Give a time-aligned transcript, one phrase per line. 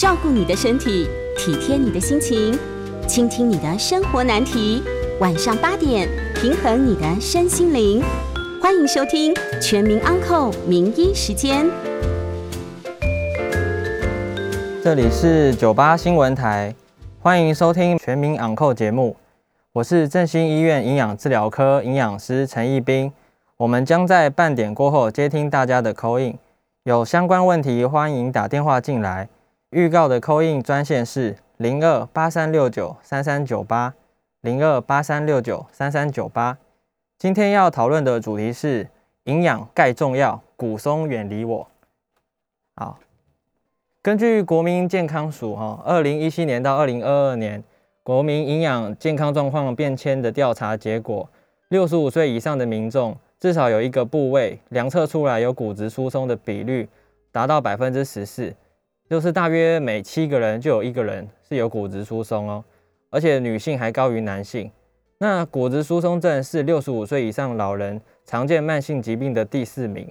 [0.00, 1.06] 照顾你的身体，
[1.36, 2.58] 体贴你的心情，
[3.06, 4.82] 倾听你的生活难题。
[5.20, 8.02] 晚上八点，平衡你的身心灵。
[8.62, 11.66] 欢迎收听《全民安扣名医时间》。
[14.82, 16.74] 这里是九八新闻台，
[17.20, 19.14] 欢迎收听《全民安扣》节目。
[19.74, 23.12] 我是振兴医院营养治疗科营养师陈义斌。
[23.58, 26.38] 我们将在半点过后接听大家的 call in，
[26.84, 29.28] 有相关问题欢迎打电话进来。
[29.70, 33.94] 预告的扣印专线是零二八三六九三三九八
[34.40, 36.58] 零二八三六九三三九八。
[37.16, 38.88] 今天要讨论的主题是
[39.24, 41.68] 营养钙重要，骨松远离我。
[42.74, 42.98] 好，
[44.02, 47.62] 根据国民健康署哈，二零一七年到二零二二年
[48.02, 51.28] 国民营养健康状况变迁的调查结果，
[51.68, 56.88] 六十五岁以上的民众至少有一个部位量测出来有骨质疏松的比率
[57.30, 58.52] 达到百分之十四。
[59.10, 62.64] 就是大约每七个人就有一个人是有骨质疏松哦，
[63.10, 64.70] 而且女性还高于男性。
[65.18, 70.08] 那骨质疏松症是六十五岁以上老人常见慢性疾病的第四名。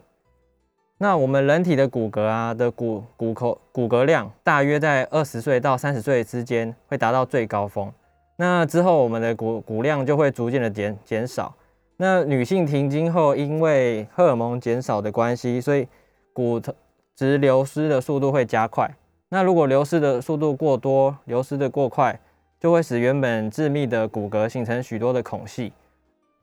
[0.98, 7.90] 那我们人体的骨骼啊的骨骨口骨骼量大约在二十岁到三十岁之间会达到最高峰，
[8.36, 11.56] 那之后我们的骨骨量就会逐渐的减减少。
[11.96, 15.88] 那女性停经后，因为荷尔蒙减少的关系，所以
[16.34, 16.76] 骨头。
[17.20, 18.90] 质流失的速度会加快，
[19.28, 22.18] 那如果流失的速度过多，流失的过快，
[22.58, 25.74] 就会使原本致密的骨骼形成许多的孔隙，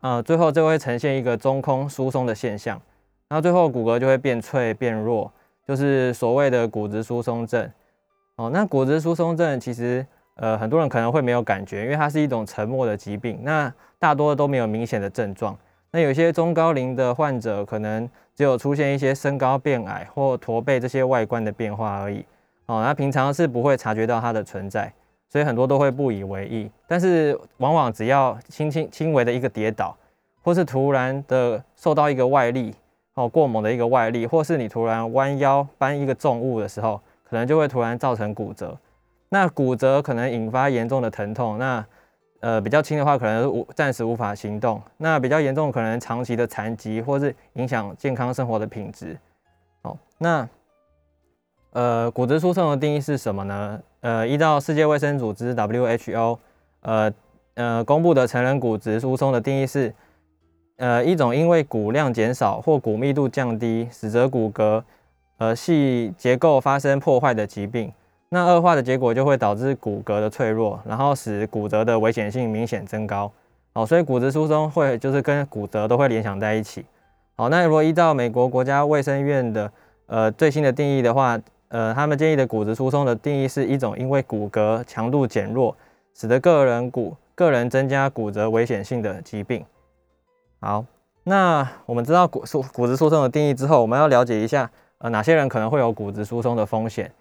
[0.02, 2.78] 呃，最后就会呈现一个中空疏松的现象，
[3.30, 5.32] 那最后骨骼就会变脆变弱，
[5.66, 7.72] 就是所谓的骨质疏松症。
[8.36, 15.56] 哦，那骨质疏松症其实呃很多人可能会没有感觉，因为它是一种沉默的疾病，那大多都没有明显的症状。
[15.90, 22.22] 那有些中高龄的患者可能只有出现一些身高变矮或驼背这些外观的变化而已，
[22.66, 24.92] 哦，那平常是不会察觉到它的存在，
[25.28, 26.70] 所以很多都会不以为意。
[26.86, 29.96] 但是往往只要轻轻轻微的一个跌倒，
[30.42, 32.74] 或是突然的受到一个外力，
[33.14, 38.76] 哦，过猛的一个外力，或是你突然弯腰搬一个重物的时候，可能就会突然造成骨折。
[39.30, 41.84] 那骨折可能引发严重的疼痛，那。
[42.46, 49.18] 呃，比较轻的话，可能无暂时无法行动；那比较严重，可能长期的残疾，或是影响健康生活的品质。
[49.82, 50.48] 哦，那
[51.72, 53.80] 呃，骨质疏松的定义是什么呢？
[54.00, 56.38] 呃，依照世界卫生组织 WHO
[56.82, 57.12] 呃
[57.54, 59.92] 呃公布的成人骨质疏松的定义是，
[60.76, 64.80] 呃，一种因为骨量减少或骨密度降低，使得骨骼
[65.38, 67.92] 呃细结构发生破坏的疾病。
[68.28, 73.30] 那恶化的结果就会导致骨骼的脆弱，然后使骨折的危险性明显增高。
[73.72, 76.84] 哦，所以骨质疏松会就是跟骨折都会联想在一起。
[77.36, 79.70] 好，那如果依照美国国家卫生院的
[80.06, 81.38] 呃最新的定义的话，
[81.68, 85.76] 呃，他们建议的骨质疏松的定义是一种因为骨骼强度减弱，
[86.14, 89.64] 使得个人骨个人增加骨折危险性的疾病。
[90.60, 90.84] 好，
[91.22, 97.12] 那我们知道骨疏骨质疏松的定义之后，我们要了解一下呃哪些人可能会有骨质疏松的风险。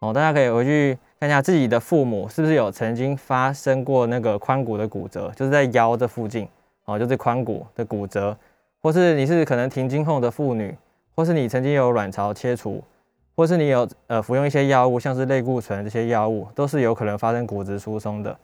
[0.00, 6.46] 哦，大家可以回去看一下自己的父母是不是有曾经发生过那个髋骨的骨折，就是在腰这附近，
[6.84, 8.36] 哦，就是髋骨的骨折，
[8.82, 10.76] 或是你是可能停经后的妇女，
[11.14, 12.84] 或是你曾经有卵巢切除，
[13.34, 18.36] 或是你有呃服用一些药物，像是类固醇这些药物，都是有可能发生骨质疏松的。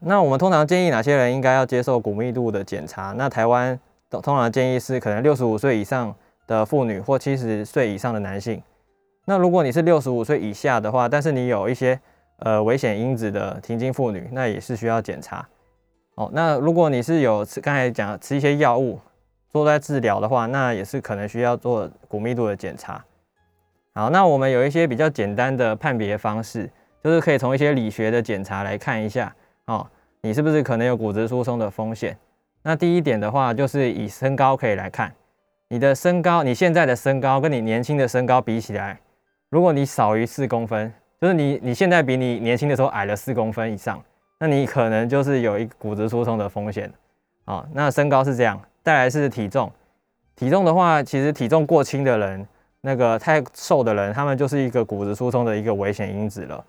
[0.00, 3.12] 那我们通常建议哪些人应该要接受骨密度的检查？
[3.18, 3.78] 那台湾
[4.10, 6.14] 通常建议是可能六十五岁以上
[6.46, 8.62] 的妇女或七十岁以上的男性。
[9.28, 12.00] 那如果你是六十五岁以下的话，但是你有一些
[12.38, 15.46] 呃危险因子的停经妇女，那也是需要检查。
[16.14, 19.00] 哦，那如果你是有吃刚才讲吃一些药物
[19.50, 23.04] 做在治疗的话，那也是可能需要做骨密度的检查。
[23.94, 26.70] 好，那我们有一些比较简单的判别方式，
[27.02, 29.34] 就是可以从一些理学的检查来看一下，
[29.66, 29.84] 哦，
[30.20, 32.16] 你是不是可能有骨质疏松的风险。
[32.62, 35.12] 那第一点的话，就是以身高可以来看，
[35.68, 39.00] 你的身高，你现在的身高跟你年轻的身高比起来。
[39.48, 44.02] 如果你少于四公分，就是你你现在比你年轻的时候矮了四公分以上，
[44.40, 46.92] 那你可能就是有一骨质疏松的风险
[47.44, 47.66] 啊。
[47.72, 49.70] 那身高是这样，再来是体重，
[50.34, 52.46] 体重的话，其实体重过轻的人，
[52.80, 56.64] 那个太瘦的人，他们就是一个骨质疏松的一个危险因子了。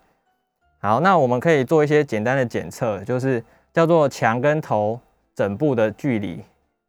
[0.78, 3.42] 好，那我们可以做一些简单的检测，就是
[3.72, 4.98] 叫做墙跟头
[5.34, 6.40] 枕部的距离，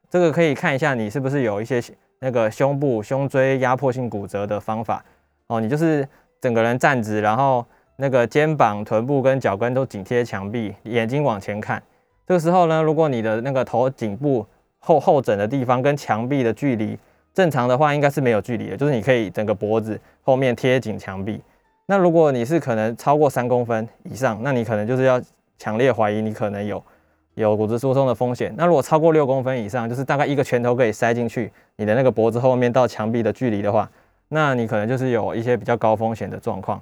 [0.07, 1.81] 这个可以看一下你是不是有一些
[2.19, 5.03] 那个胸部胸椎压迫性骨折的方法。
[5.49, 6.07] 哦，你就是
[6.39, 7.65] 整个人站直，然后
[7.95, 11.81] 那个肩膀、臀部跟脚跟都紧贴墙壁，眼睛往前看。
[12.27, 14.45] 这个时候呢，如果你的那个头颈部
[14.77, 16.95] 后后枕的地方跟墙壁的距离
[17.33, 21.41] 正常的话，应该是没有距离的，就是你可以整个脖子后面贴紧墙壁。
[21.87, 25.19] 那如果你是可能超过三公分以上，那你可能就是要
[25.57, 26.83] 强烈怀疑你可能有
[27.33, 28.53] 有骨质疏松的风险。
[28.55, 33.89] 那如果超过六公分以上，就是大概一个拳头可以塞进去你的那个脖子后面到墙壁的距离的话，
[34.29, 36.81] 那你可能就是有一些比较高风险的状况。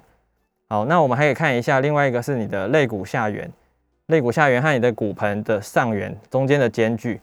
[0.68, 3.50] 好，那我们还可以看一下，另外一个是你的肋骨下缘，
[4.06, 7.20] 肋骨下缘和你的骨盆的上缘中间的间距。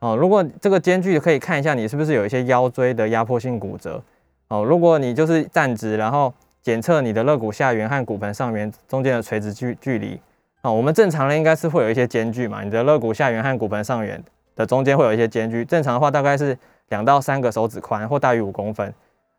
[0.00, 4.02] 哦，如果这个间距可以看一下你是不是有一些腰椎的压迫性骨折。
[4.48, 10.20] 哦，如果你就是站直，然后检测你的肋骨下缘和骨盆上缘中间的垂直距距离。
[10.60, 14.22] 哦，我们正常的应该是会有一些间距嘛，你的肋骨下缘和骨盆上缘
[14.54, 15.64] 的中间会有一些间距。
[15.64, 16.56] 正常的话大概是
[16.90, 18.92] 两到三个手指宽或大于五公分。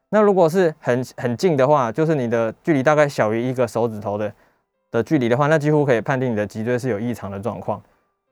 [0.10, 4.32] 那如果是很很近的话，就是你的距离大概小于一个手指头的
[4.92, 7.82] 的距离的话，那几乎可以判定你的脊椎是有异常的状况。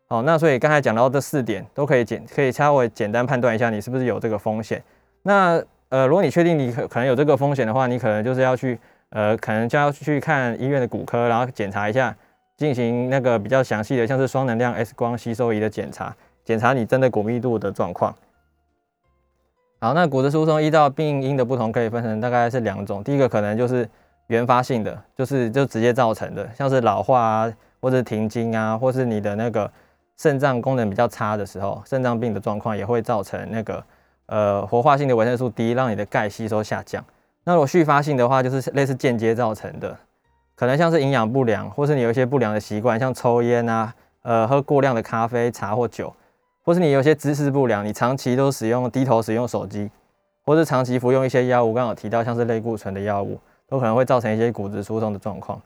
[0.07, 4.81] 好，那所以刚才讲到这四点都可以简可以稍微简单判断一下你是不是有这个风险。
[5.23, 8.79] 那呃，如果你确定你可可能有这个风险的话，你可能就是要去
[9.09, 12.15] 呃，可能就要去看医院的骨科，然后检查一下，
[12.57, 18.13] 进行那个比较详细的，像是双能量 X 光吸收仪的检查，检查你真的骨密度的状况。
[19.83, 23.03] 好，那骨质疏松依照病因的不同，可以分成大概是两种。
[23.03, 23.85] 第一个可能就是
[24.27, 29.69] 原发性的，就是就直接造成的，像是老化啊，或者停经啊，或是你的那个
[30.15, 33.83] 肾脏功能比较差的时候，肾脏病的状况也会造成那个
[34.27, 37.03] 呃活化性的维生素 D，让你的钙吸收下降。
[37.43, 39.97] 那如果续发性的话，就是类似间接造成的，
[40.55, 46.15] 可能像是营养不良，或是你有一些不良的习惯，像抽烟啊，呃喝过量的咖啡、茶或酒。
[46.63, 49.91] 或是你有些姿势不良，你长期都使用低头使用手机，
[50.45, 53.37] 或是长期服用一些药物，刚好提到像是类固醇的药物，
[53.67, 55.61] 都可能会造成一些骨质疏松的状况。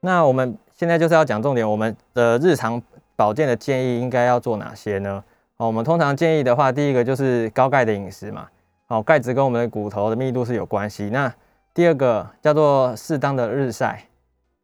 [0.00, 2.80] 那我们现在就是要讲重点，我们的日常
[3.16, 5.22] 保健的建议应该要做哪些呢？
[5.56, 8.48] 哦，我们通常建议的话，第一个就是高钙的饮食嘛，
[8.86, 11.10] 哦，钙质跟我们的骨头的密度是有关系。
[11.10, 11.30] 那
[11.74, 14.04] 第二个叫做适当的日晒，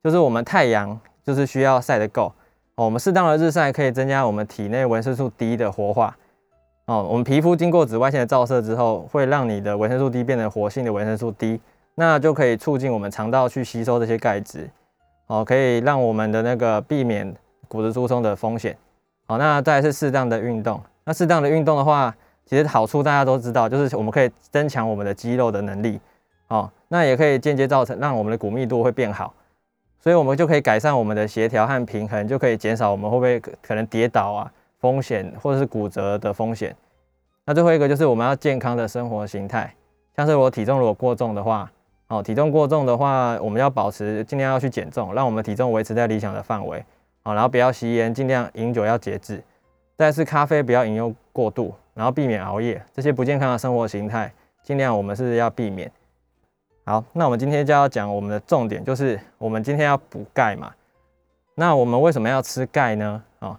[0.02, 2.32] 就是我们太阳就是需要晒得够。
[2.76, 6.17] 哦，我们适当的日晒可以增加我们体内维生素 D 的活化。
[6.87, 11.61] 哦，我们皮肤经过紫外线的照射之后，会让你的维生素 D 变成活性的维生素 D，
[11.94, 14.69] 那就可以促进我们肠道去吸收这些钙质。
[15.29, 17.32] 哦，可以让我们的那个避免
[17.69, 18.76] 骨质疏松的风险。
[19.26, 20.81] 好，那再来是适当的运动。
[21.05, 26.00] 那适当的运动的话，其实好处大家都知道，就是我们可以增强我们的肌肉的能力。
[26.49, 29.32] 哦，那也可以间接造成让我们的骨密度会变好。
[30.05, 36.77] 所以，我们就可以改善我们的协调和平衡，就可以减少我们会不会可能跌倒啊风险，或者是骨折的风险。
[37.47, 39.75] 那最后一个就是我们要健康的生活形态，
[40.15, 41.73] 像是我体重如果过重的话，
[42.09, 46.85] 哦，体重过重的话，我们要保持尽量要去减重，让我们体重维持在理想的范围，
[47.23, 49.43] 哦，然后不要吸烟，尽量饮酒要节制，
[49.97, 54.31] 再是咖啡不要饮用过度，然后避免熬夜，这些不健康的生活形态，
[54.62, 55.91] 尽量我们是要避免。
[56.87, 60.71] 好，那我们今天就要讲我们的重点，就是我们今天要补钙嘛。
[61.55, 63.23] 那我们为什么要吃钙呢？
[63.39, 63.59] 哦，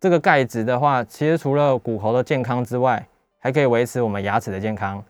[0.00, 3.06] 这个钙质的话，其实除了骨头的健康之外，
[3.38, 5.04] 还可以维持我们牙齿的健康。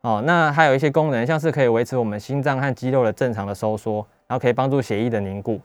[0.00, 5.60] 哦，那还有一些功能，像是可以维持我们心脏和肌肉的正常的收缩，然后可以帮助血液的凝固。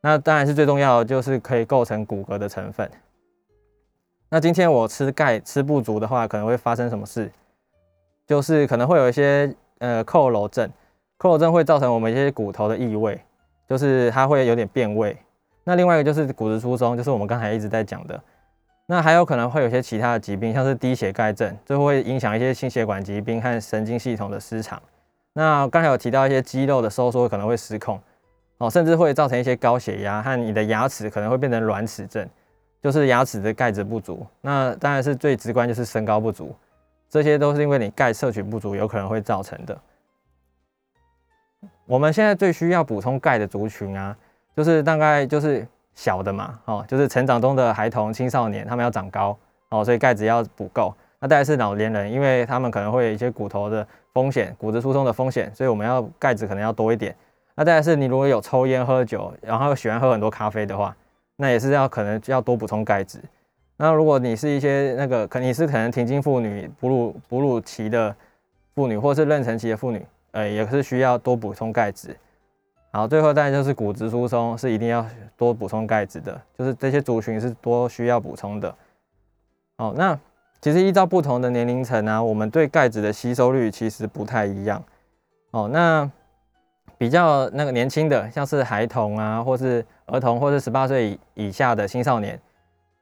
[0.00, 2.90] 那当然是最重要的，就是可以构成骨骼的成分。
[4.30, 7.30] 那今天我吃钙吃不足的话，可能会发生什么事？
[8.26, 9.54] 就是可能会有一些。
[9.80, 10.68] 呃，佝僂症，
[11.18, 13.20] 佝僂症会造成我们一些骨头的异味，
[13.68, 15.16] 就是它会有点变味。
[15.64, 18.20] 那另外一个就是骨质疏松，就是我们刚才一直在讲的。
[18.86, 24.80] 那还有可能会有些其他的疾病，像是低血钙症，就会影响一些心血管疾病和神经系统的失常。
[25.34, 28.00] 那刚才有提到一些肌肉的收缩可能会失控，
[28.58, 32.26] 哦，甚至会造成一些高血压和你的牙齿可能会变成软齿症，
[32.80, 34.26] 就是牙齿的钙质不足。
[34.40, 36.54] 那当然是最直观就是身高不足。
[37.10, 39.78] 这些都是因为你钙摄取不足，有可能会造成的。
[41.88, 44.14] 我们现在最需要补充钙的族群啊，
[44.54, 49.34] 就是大概就是小的嘛，哦，就是成长中的孩童、青少年，他们要长高
[49.70, 50.94] 哦，所以钙质要补够。
[51.18, 57.16] 那再来是老年人，因为他们可能会有一些骨头的风险、骨质疏松的风险，所以我们要钙质可能要多一点。
[57.54, 60.94] 那再来是你如果有抽烟、喝酒，然后喜欢喝很多咖啡的话，
[61.36, 63.18] 那也是要可能要多补充钙质。
[63.78, 68.14] 那如果你是一些那个，可你是可能停经妇女、哺乳哺乳期的
[68.74, 72.16] 妇女，或是妊娠期的妇女，呃，也是需要多补充钙质。
[72.90, 75.04] 好，最后当然就是骨质疏松是一定要
[75.36, 78.74] 多补充钙质的，就是这些族群是多需要补充的。
[79.76, 80.18] 好，那
[80.60, 84.82] 其实依照不同的年龄层啊，我们对钙质的吸收率其实不太一样。
[85.50, 86.10] 哦，那
[86.96, 92.40] 比较那个年轻的，像是孩童啊，或是儿童，或是十八岁以下的青少年。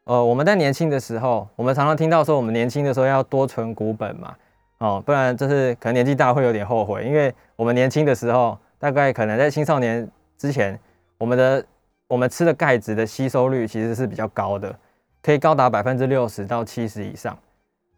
[0.04, 4.36] 呃，我们在年轻的时候，我们常常听到说，我们年轻的时候要多存骨本嘛，
[4.78, 10.06] 哦，不然就是可能年纪大会有点后悔，因为我们年轻的时候，大概可能在青少年
[10.36, 10.78] 之前，
[11.16, 11.64] 我们的
[12.08, 14.74] 我们吃的钙质的吸收率其实是比较高的，
[15.22, 17.36] 可以高达百分之六十到七十以上，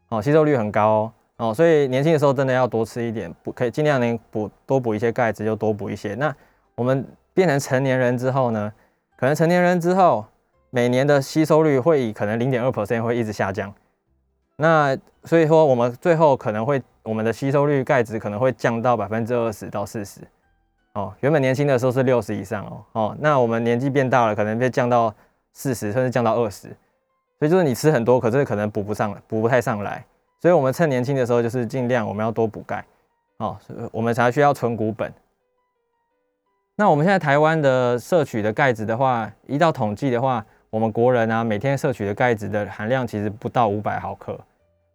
[0.09, 6.15] 哦，吸收率很高哦，哦，所以年轻的时候真的要多吃一点，补可以尽量能补多补一些钙质就多补一些。
[6.15, 6.33] 那
[6.77, 7.05] 我们
[7.35, 8.73] 变成成年人之后呢，
[9.17, 10.25] 可能成年人之后
[10.71, 13.75] 每年的吸收率会以可能零点二 percent 会一直下降，
[14.59, 16.83] 那所以说我们最后可能会。
[17.05, 20.21] 我们的吸收率钙质可能会降到百分之二十到四十，
[20.93, 25.15] 哦，原本年轻的时候是六十以上哦，哦，那我们年纪变大了，可能被降到
[25.55, 26.69] 四十，甚至降到二十，
[27.39, 30.05] 所以就是你吃很多，可是可能补不上，补不太上来，
[30.39, 32.85] 所以我们趁年轻的时候就是尽量我们要多补钙，
[33.39, 33.57] 哦，
[33.91, 35.11] 我们才需要存股本。
[36.77, 44.39] 那我们现在台湾的摄取的钙质的话，依照统计的话，我们国人啊每天摄取的钙质的含量其实不到五百毫克。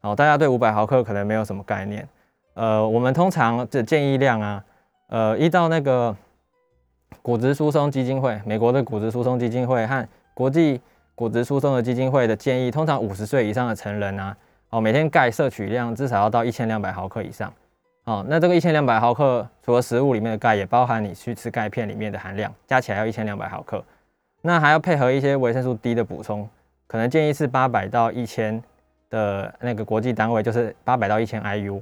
[0.03, 2.07] 哦，大家对五百毫克可能没有什么概念。
[2.55, 4.63] 呃，我们通常的建议量啊，
[5.07, 6.15] 呃，依照那个
[7.21, 10.79] 骨质疏松基金会，美国的骨质疏松基金会和国际
[11.15, 14.35] 骨质疏松的基金会的建议，通常五十岁以上的成人啊，
[14.69, 17.51] 哦，每天钙摄取量至少要到一千两百毫克以上。
[18.03, 23.81] 哦，那这个一千两百毫克，除了食物里面的钙，也包含你去吃钙片里面的含量，加起来要一千两百毫克。
[24.41, 26.49] 那还要配合一些维生素 D 的补充，
[26.87, 28.61] 可能建议是八百到一千。
[29.13, 31.79] 的那个国际单位就是八百到一千 IU，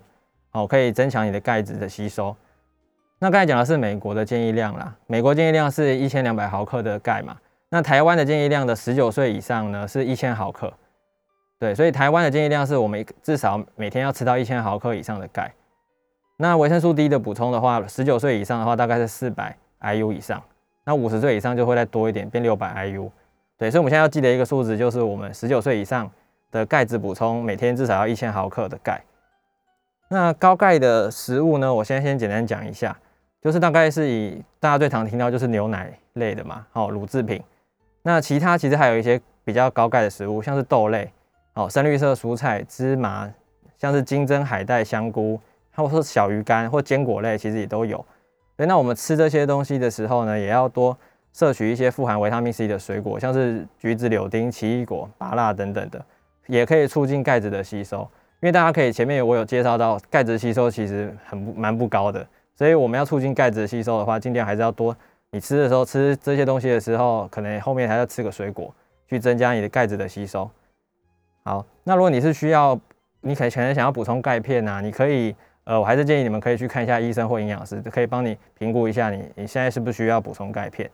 [0.51, 2.35] 哦，可以增强你的钙质的吸收。
[3.19, 7.37] 那刚才讲的是美国的建议量啦，美国建议量是一千两百毫克的钙嘛。
[7.69, 10.73] 那台湾的建议量的十九岁以上呢是一千毫克，
[11.57, 15.49] 对，所以台湾的建议量是我们至少每天要吃到一千毫克以上的钙。
[16.35, 20.43] 那维生素 D 的补充的话，十九岁以上的话大概是四百 IU 以上，
[20.83, 23.09] 那五十岁以上就会再多一点，变六百 IU。
[23.57, 26.11] 对，所以我们现在要记得一个数字，就是我们十九岁以上。
[26.51, 29.01] 的钙质补充每天至少要一千毫克的钙。
[30.09, 31.73] 那高钙的食物呢？
[31.73, 32.97] 我先先简单讲一下，
[33.41, 37.41] 就是大概是以大家最常听到就是牛奶类的嘛，哦，乳制品。
[38.03, 41.09] 那其他其实还有一些比较高钙的食物，像是豆类，
[41.53, 43.31] 哦，深绿色蔬菜、芝麻，
[43.77, 45.39] 像是金针、海带、香菇，
[45.73, 47.97] 或者说小鱼干或坚果类，其实也都有。
[48.57, 50.97] 所以那我们吃这些东西的时候呢，也要多
[51.31, 56.05] 摄取一些富含维他命 C 的水果，像是橘子、柳丁、奇异果、芭乐等等的。
[56.51, 58.01] 也可以促进钙质的吸收，
[58.41, 64.93] 因为大家可以前面我有介绍到钙质吸收其实很不蛮不高的，所以我们要促进钙质吸收的话，尽量还是要多。
[65.31, 68.75] 你吃的时候吃这些东西的时候，可能后面还要吃个水果，
[69.07, 70.51] 去增加你的钙质的吸收。
[71.43, 72.77] 好，那如果你是需要，
[73.21, 80.91] 你可可能想要补充钙片啊，你可以，呃，我还是建议你们可以去看一下医生或营养师，可以帮你评估一下你你现在是不是需要补充钙片。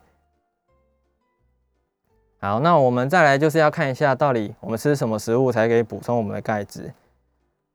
[2.40, 6.94] 好，那我们再来就是要看一下，到底我们吃什么食物才可以补充我们的钙质。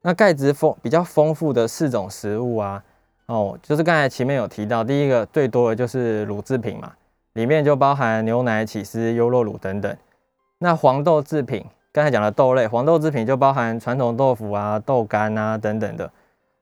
[0.01, 2.83] 那钙质丰比较丰富的四种食物啊，
[3.25, 6.93] 哦，就是刚才前面有提到，第一个最多的就是乳制品嘛，
[7.33, 9.95] 里面就包含牛奶、起司、优酪乳等等。
[10.59, 16.09] 那黄豆制品，刚才讲的豆类，黄豆制品就包含传统豆腐啊、豆干啊等等的。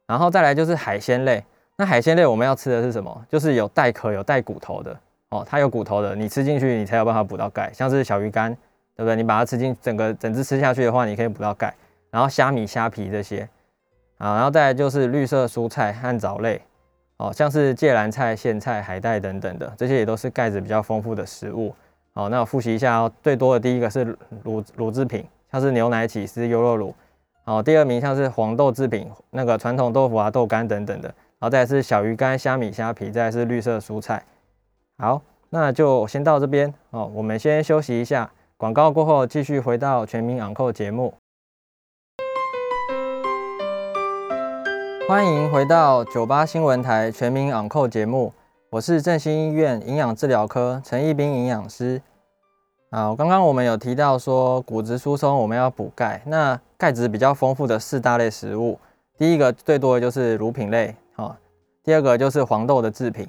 [0.08, 1.44] 然后再来就是海鲜类，
[1.78, 3.26] 那海鲜类我们要吃的是什么？
[3.30, 5.00] 就是有带壳、有带骨头的。
[5.32, 7.72] 哦，它有骨头的，你吃进去，你才有办法补到钙。
[7.74, 8.54] 像是小鱼干，
[8.96, 9.16] 对不对？
[9.16, 11.74] 你把它吃进整个整只吃下去的话，你可以补到钙。
[12.10, 13.48] 然后虾米、虾皮这些，
[14.18, 16.62] 啊，然后再来就是绿色蔬菜和藻类，
[17.16, 21.74] 哦，像是芥蓝菜、苋菜、海带等等的，这些也都是钙质比较丰富的食物。
[22.14, 24.04] 好，那我复习一下哦，最多的第一个是
[24.44, 26.94] 乳乳制品，像是牛奶、起司、优酪乳。
[27.46, 31.08] 好，第二名像是黄豆制品，那个传统豆腐啊、豆干等等的。
[31.08, 34.22] 然后再是小鱼干、虾米、虾皮，再是绿色蔬菜。
[35.02, 37.12] 好，那就先到这边哦。
[37.16, 41.12] 我们先休息一下，广告过后继续回到全民昂扣节目。
[45.10, 48.32] 欢迎回到九八新闻台全民昂扣节目，
[48.70, 52.00] 我是振兴医院营养治疗科陈义斌营养师。
[52.92, 58.78] 好，刚刚我们有提到说骨质疏松我们要补钙，那钙质比较丰富的四大类食物，
[59.18, 61.36] 第一个最多的就是乳品类，哦，
[61.84, 63.28] 第二个就是黄豆的制品。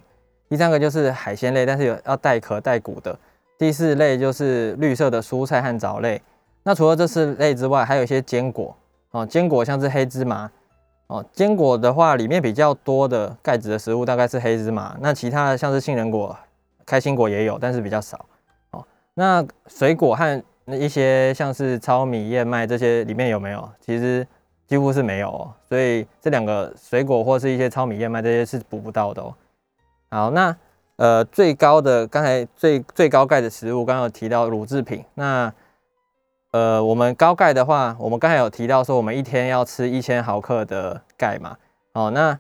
[0.53, 3.19] 第三个就是海鲜类，但是有要带壳带骨的。
[3.57, 6.21] 第四类就是绿色的蔬菜和藻类。
[6.63, 8.77] 那除了这四类之外，还有一些坚果
[9.13, 10.51] 哦，坚果像是黑芝麻
[11.07, 11.25] 哦。
[11.33, 14.95] 坚果的话，里面比较多的钙质的食物大概是黑芝麻。
[15.01, 16.37] 那其他的像是杏仁果、
[16.85, 18.23] 开心果也有，但是比较少
[18.73, 18.85] 哦。
[19.15, 23.67] 那水果和那一些像是糙米、燕麦这些里面有没有？
[23.81, 24.27] 其实
[24.67, 25.51] 几乎是没有哦。
[25.67, 29.35] 所以这两个水果或是一些糙米、燕麦这些是补不到的哦。
[30.13, 30.55] 好，那
[30.97, 35.03] 呃最高的刚才最最高钙的食物，刚刚有提到乳制品。
[35.15, 35.51] 那
[36.51, 41.57] 呃我们高钙的话，我们刚才有提到说，我们一天要吃一千毫克的钙嘛。
[41.95, 42.39] 哦，那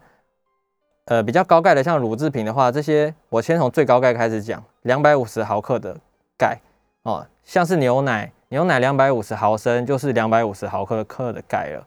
[1.06, 5.96] 呃比较高钙的，像乳制品的话，这些我先从最高钙开始讲，两百五十毫克的
[6.36, 6.60] 钙
[7.04, 11.82] 哦，像是牛奶，牛奶两百五十毫升就是两百五十毫克克的钙了。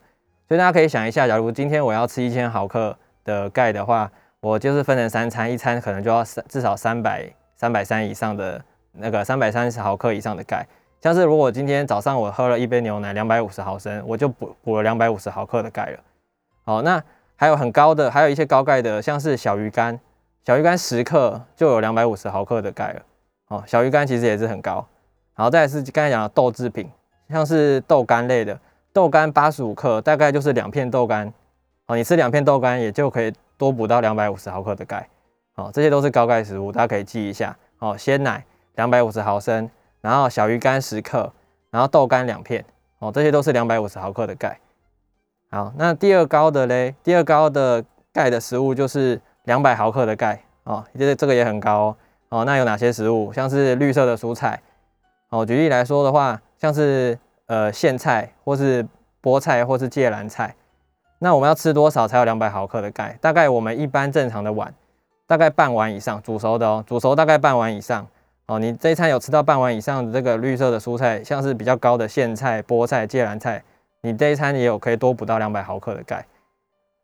[0.47, 4.11] 所以大家可以想一下，假如今天我要吃一千毫克的钙的话，
[4.45, 10.63] 我就是分成三餐，一餐可能就要三至少三百三百三以上的那个三百三十毫克以上的钙。
[11.01, 15.99] 像是如果今天早上我喝了一杯牛奶，两百五十毫升，我就补补了两百五十毫克的钙了。
[16.63, 17.03] 好，那
[17.35, 19.99] 还有很高的，还有一些高钙的，像是小鱼干，
[20.45, 23.01] 小鱼干十克就有两百五十毫克的钙了。
[23.47, 24.85] 哦，小鱼干其实也是很高。
[25.35, 26.87] 然后再是刚才讲的豆制品，
[27.31, 28.59] 像是豆干类的，
[28.93, 31.33] 豆干八十五克，大概就是两片豆干。
[31.87, 35.07] 哦，你吃两片豆干也就可以多补到两百五十毫克的钙。
[35.55, 37.57] 哦，这些都是高钙食物，大家可以记一下。
[37.79, 38.43] 哦，鲜奶
[38.75, 39.69] 两百五十毫升。
[40.01, 41.33] 然后小鱼干十克，
[41.71, 42.63] 然后豆干两片，
[42.99, 44.59] 哦，这些都是两百五十毫克的钙。
[45.49, 47.83] 好，那第二高的嘞，第二高的
[48.13, 51.97] 钙的食物就是两百毫克的钙，哦，这这个也很高哦。
[52.29, 53.33] 哦，那有哪些食物？
[53.33, 54.61] 像是绿色的蔬菜，
[55.29, 58.85] 哦，举例来说的话，像是呃苋菜，或是
[59.23, 60.53] 菠菜，或是芥蓝菜。
[61.19, 63.17] 那我们要吃多少才有两百毫克的钙？
[63.21, 64.73] 大概我们一般正常的碗，
[65.25, 68.05] 大概半碗以上，煮熟的哦，煮熟大概半碗以上。
[68.47, 73.63] 哦，你这一餐有吃到半碗以上的这个绿色的蔬菜，像是比较高的苋菜、菠菜、芥蓝菜，
[74.01, 76.23] 你这一餐也有可以多补到两百毫克的钙。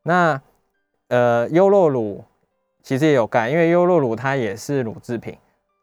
[0.04, 0.40] 那
[1.08, 2.24] 呃优酪乳
[2.84, 5.36] 其实也有钙，因为优酪乳它也是乳制品，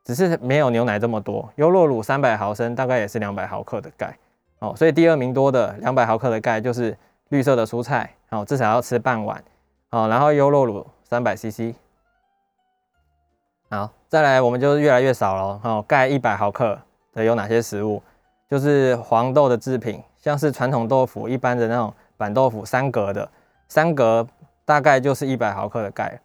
[0.04, 1.50] 只是没有牛奶这么多。
[1.56, 4.16] 优酪乳三百毫升大概也是两百毫克的钙。
[4.61, 6.97] 哦，所以第二名多的两百毫克的钙就是
[7.30, 9.42] 绿色的蔬菜，哦，至少要吃半碗。
[9.90, 11.75] 哦，然后优酪乳三百 CC。
[13.70, 15.61] 好，再来我们就越来越少了。
[15.62, 16.78] 哦，钙一百毫克
[17.12, 18.02] 的有哪些食物？
[18.49, 23.28] 就是黄豆的制品，像是传统豆腐，一般的那种板豆腐，三格的，
[23.68, 24.26] 三格
[24.64, 26.18] 大概就是一百毫克的钙。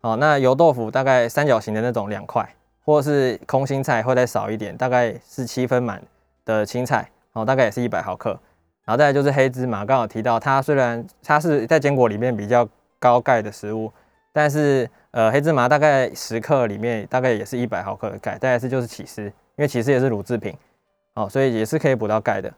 [0.00, 2.48] 哦，那油豆腐大概三角形的那种两块，
[2.84, 6.02] 或是空心菜会再少一点，大概是七分满
[6.44, 8.38] 的青菜，哦，大概也是一百毫克。
[8.86, 12.66] 然后再来就是黑芝麻，刚好提到它虽然它是在坚果里面比较
[12.98, 13.92] 高钙的食物。
[14.32, 18.36] 但是，呃，黑芝麻大概十克里面大概也是一百毫克的钙。
[18.36, 20.54] 再来是就是起司，因为起司也是乳制品，
[21.14, 22.52] 哦，所以也是可以补到钙的。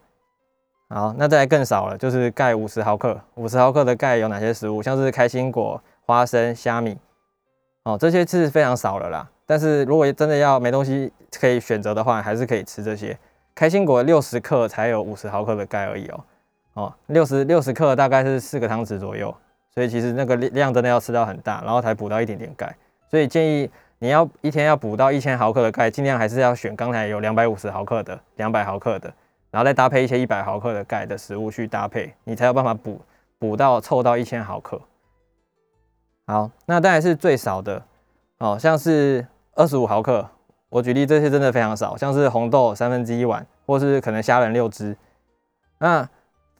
[0.88, 4.82] 好，那再来更少了，就是钙五十毫克，五十毫克的钙有哪些食物？
[4.82, 6.98] 像是开心果、花生、虾米，
[7.84, 9.30] 哦，这些是非常少了啦。
[9.46, 13.16] 但是如果真的要没东西可以选择的话，还是可以吃这些。
[13.58, 16.24] 开心果六十克才有五十毫克的钙而已哦，
[16.74, 19.34] 哦，六十六十克大概是四个汤匙左右。
[19.74, 22.72] 所以其实那个量真的要吃到很大，然后才补到一点点钙。
[23.10, 23.68] 所以建议
[23.98, 29.12] 你要一天要补到一千毫克的钙，尽量还是要选刚才有两百五十毫克的、两百毫克的，
[29.50, 33.00] 然后再搭配一些一百毫克的钙的食物去搭配，你才有办法补
[33.40, 34.80] 补到凑到一千毫克。
[36.28, 37.82] 好，那当然是最少的
[38.38, 40.24] 哦，像是二十五毫克。
[40.70, 44.96] 我举例这些真的非常少，像是红豆三分之一碗，或是可能虾仁六只。
[45.78, 46.06] 那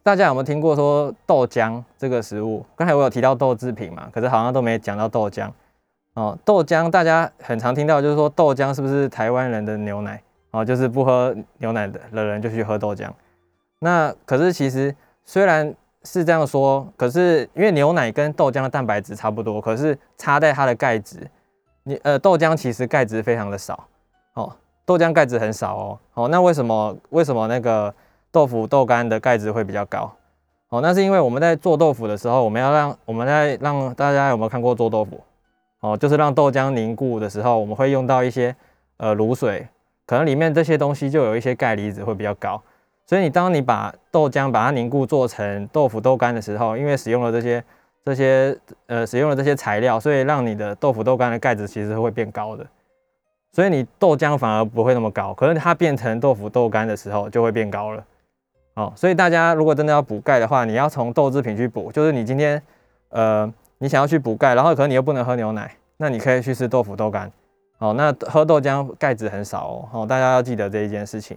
[0.01, 2.65] 大家有没有听过说豆浆这个食物？
[2.75, 5.49] 刚才我有提到豆制品嘛，可是好像都没讲到豆浆
[6.15, 6.37] 哦。
[6.43, 10.65] 豆浆大家很常听到，就是说豆浆是不是台湾人的牛奶哦？
[10.65, 13.09] 就是不喝牛奶的的人就去喝豆浆。
[13.79, 15.71] 那可是其实虽然
[16.03, 21.19] 是这样说，可是因为牛奶跟豆浆的蛋白质差不多，可是差在它的钙质。
[21.83, 23.87] 你呃豆浆其实钙质非常的少
[24.41, 25.99] 哦，豆浆钙质很少哦。
[26.13, 27.93] 哦，那为什么为什么那个？
[28.31, 30.07] 豆腐豆干的钙质会比较高，
[30.69, 35.19] 哦，那是因为我们在做豆腐的时候，我们要让我们在让大家有没有看过做豆腐？
[35.79, 38.55] 哦，就是让豆浆凝固的时候，我们会用到一些
[38.97, 39.67] 呃卤水，
[40.05, 42.61] 可能里面这些东西就有一些钙离子会比较高，
[43.07, 47.63] 所以你当你把豆浆把它凝固做成豆腐豆干的时候，因为使用了这些
[48.05, 52.63] 这些呃使用了这些材料，所以让你的豆腐豆干的钙质其实会变高的。
[53.51, 58.05] 所以你豆浆反而不会那么高，可是它变成豆腐豆干的时候就会变高了。
[58.75, 61.91] 哦，所以大家如果真的要补钙的话，你要从豆制品去补。
[61.91, 62.61] 就是你今天，
[63.09, 67.29] 呃，你想要去补钙，然后可能你又不能喝牛奶，那你可以去吃豆腐豆干。
[67.79, 69.89] 哦，那喝豆浆钙质很少哦。
[69.91, 71.35] 哦，大家要记得这一件事情。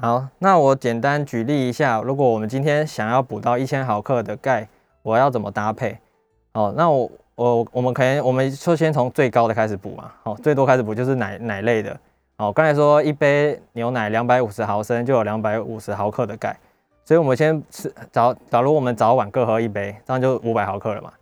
[0.00, 4.68] 好，那我简单举例一下，如果我们今天想要补到一千毫克的钙，
[5.02, 5.98] 我要怎么搭配？
[6.52, 10.12] 哦，那我我我们可能我们就先从最高的开始补嘛。
[10.24, 11.98] 哦，最多开始补就是奶奶类的。
[12.36, 16.58] 哦，刚才说一杯牛奶两百五十毫升就有两百五十毫克的钙，
[17.04, 21.12] 所以我们先吃早，假如我们早晚各喝一杯，这样就五百毫克了嘛。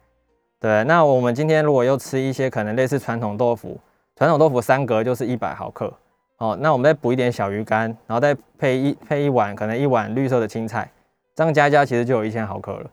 [0.59, 3.79] 对，那我们今天如果又吃一些可能类似传统豆腐，
[4.17, 5.93] 传统豆腐三格就是一百毫克。
[6.39, 10.91] 哦，那我们再补一点小鱼干，然后再配一配一碗可能一碗绿色的青菜，
[11.35, 12.91] 这样加加其实就有一千毫克了。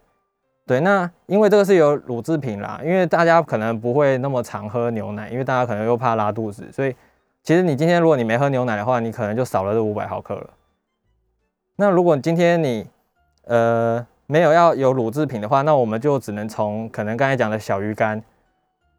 [0.70, 6.96] 对，那因为这个是有乳制品啦，因为大家可能不会那么常喝牛奶，因为大家可能又怕拉肚子，所以
[7.42, 10.52] 其实你今天如果你没喝牛奶的话，你可能就少了这五百毫克了。
[11.78, 12.86] 那如果今天你
[13.46, 18.20] 呃没有要有乳制品的话，那我们就只能从可能刚才讲的小鱼干，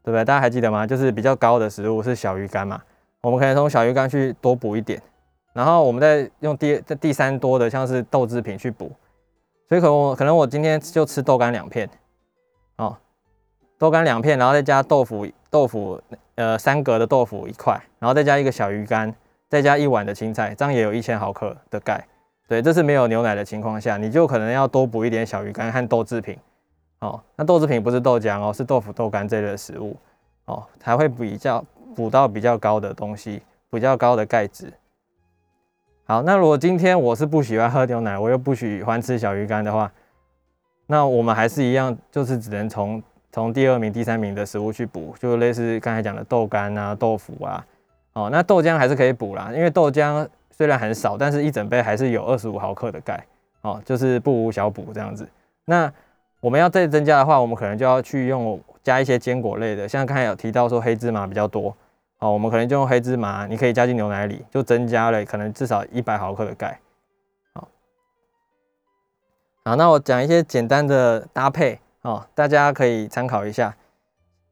[0.03, 0.25] 对不对？
[0.25, 0.85] 大家还记得吗？
[0.85, 2.83] 就是比较高的食物是小鱼干嘛，
[3.21, 5.01] 我们可以从小鱼干去多补一点，
[5.53, 8.91] 然后我们再用第第三多的像是豆制品去补。
[9.71, 11.89] 所以可能我可能我今天就吃豆干两片，
[12.79, 12.97] 哦，
[13.79, 16.03] 豆干两片，然后再加豆腐豆腐
[16.35, 19.15] 呃三格的豆腐一块，然后再加一个小鱼干，
[19.49, 22.05] 再加一碗的青菜，这样也有一千毫克的钙。
[22.49, 26.37] 对，这是没有牛奶的情况下，你就可能要多补一点小鱼干和豆制品。
[26.99, 29.97] 哦，那豆制品不是豆浆哦，是豆腐豆干这类的食物
[30.47, 34.73] 哦，才会比较补到比较高的东西，比较高的钙质。
[36.11, 39.89] 好，那如果今天我是不喜欢喝牛奶，我又不喜欢吃小鱼干的话，
[40.89, 47.65] 那我们还是一样，就是只能从从第二名、第三名的食物去补，就类似刚才讲的豆干啊、豆腐啊。
[48.15, 53.25] 哦，那豆浆还是可以补啦，因为豆浆虽然很少，但是一整杯还是有二十五毫克的钙，
[53.61, 55.29] 哦，就是不无小补这样子。
[55.65, 55.93] 那
[56.41, 61.73] 我们要再增加的话，我们可能就要去用加一些坚果类的，像刚才有提到说黑芝麻比较多。
[62.23, 66.79] 好，我们可能就用黑芝麻，你可以加进牛奶里，就增加了可能至少一百毫克的钙。
[67.55, 67.69] 好，
[69.65, 73.75] 好，那我讲一些简单的搭配哦，大家可以参考一下。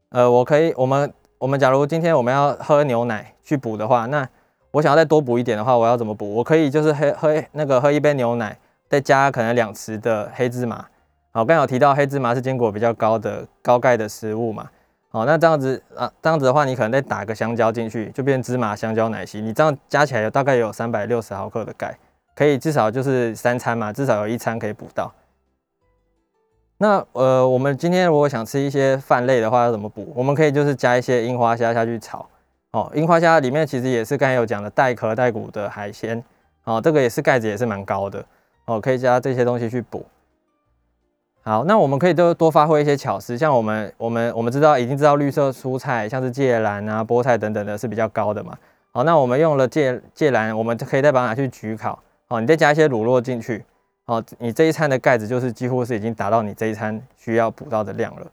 [0.09, 4.27] 呃，我可以，我们我们假如今天我们要喝牛奶去补的话，那
[4.71, 6.33] 我想要再多补一点的话，我要怎么补？
[6.33, 8.57] 我可以就是喝喝那个喝一杯牛奶，
[8.89, 10.87] 再加可能两匙的黑芝麻。
[11.29, 14.67] 好，刚有提到黑芝麻是坚果比较高的高钙的食物嘛。
[15.11, 19.41] 好，那这样子啊，这样子的话，你可能再打个香蕉进去，就变芝麻香蕉奶昔。
[19.41, 21.97] 你这样加起来有大概有三百六十毫克的钙，
[22.35, 25.11] 可以至少就是三餐嘛，至少有一餐可以补到。
[26.77, 30.13] 那呃，我们今天如果想吃一些饭类的话，要怎么补？
[30.15, 32.29] 我们可以就是加一些樱花虾下去炒。
[32.71, 36.23] 哦，樱花虾里面其实也是刚才有讲的带壳带骨的海鲜。
[36.65, 38.23] 哦，这个也是钙质也是蛮高的。
[38.65, 40.05] 哦，可以加这些东西去补。
[41.41, 48.55] 好，那我们可以多多发挥一些巧思，像我们我们我们知道已经知道绿色蔬菜像是芥蓝啊、菠菜等等的是比较高的嘛。
[48.91, 51.97] 好，那我们用了芥芥蓝，我们可以再把它拿去焗烤。
[52.27, 53.63] 好，你再加一些乳酪进去。
[54.05, 58.27] 好，你这一餐的钙质就是几乎是已经达到你这一餐需要补到的量了。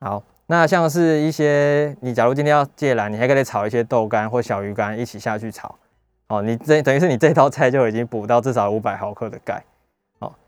[0.00, 5.74] 好，那像是一些你假如今天要芥蓝，你还可以炒一些豆干或小鱼干一起下去炒。
[6.28, 9.62] 好，你这等于是你这道菜就已经补到至少五百毫克的钙。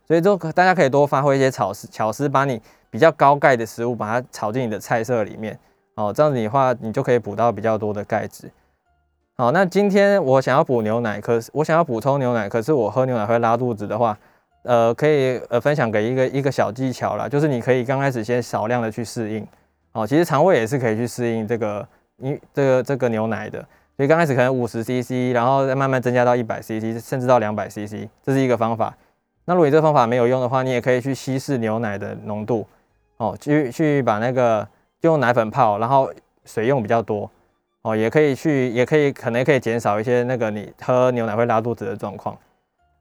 [0.07, 2.61] 所以就大家可以多发挥一些巧思，巧思把你
[2.91, 5.59] 比较高钙的食物，把它炒进你的菜色里面，
[5.95, 8.51] 哦，这样子的话，你就可以补到比较多的钙质。
[9.35, 14.17] 好，那今天我想要补牛奶，可是我想要补充牛奶，可是我喝牛奶会拉肚子的话，
[14.65, 19.47] 呃，可以呃分享给一个一个小技巧啦，就是你可以刚开始先少量的去适应，
[19.93, 21.87] 哦，其实肠胃也是可以去适应这个，
[22.17, 23.59] 你这个这个牛奶的，
[23.97, 28.95] 所以刚开始可能五十 CC，然后再慢慢增加到一百 CC，甚至到两百 CC，这是一个方法。
[29.45, 32.67] 那如果你这方法没有用的话，你也可以去稀释牛奶的浓度，
[33.17, 34.67] 哦，去去把那个
[35.01, 36.09] 用奶粉泡，然后
[36.45, 37.31] 水用比较多，
[37.83, 42.37] 哦，也可以去，也可以可能可以减少一些那个你喝牛奶会拉肚子的状况。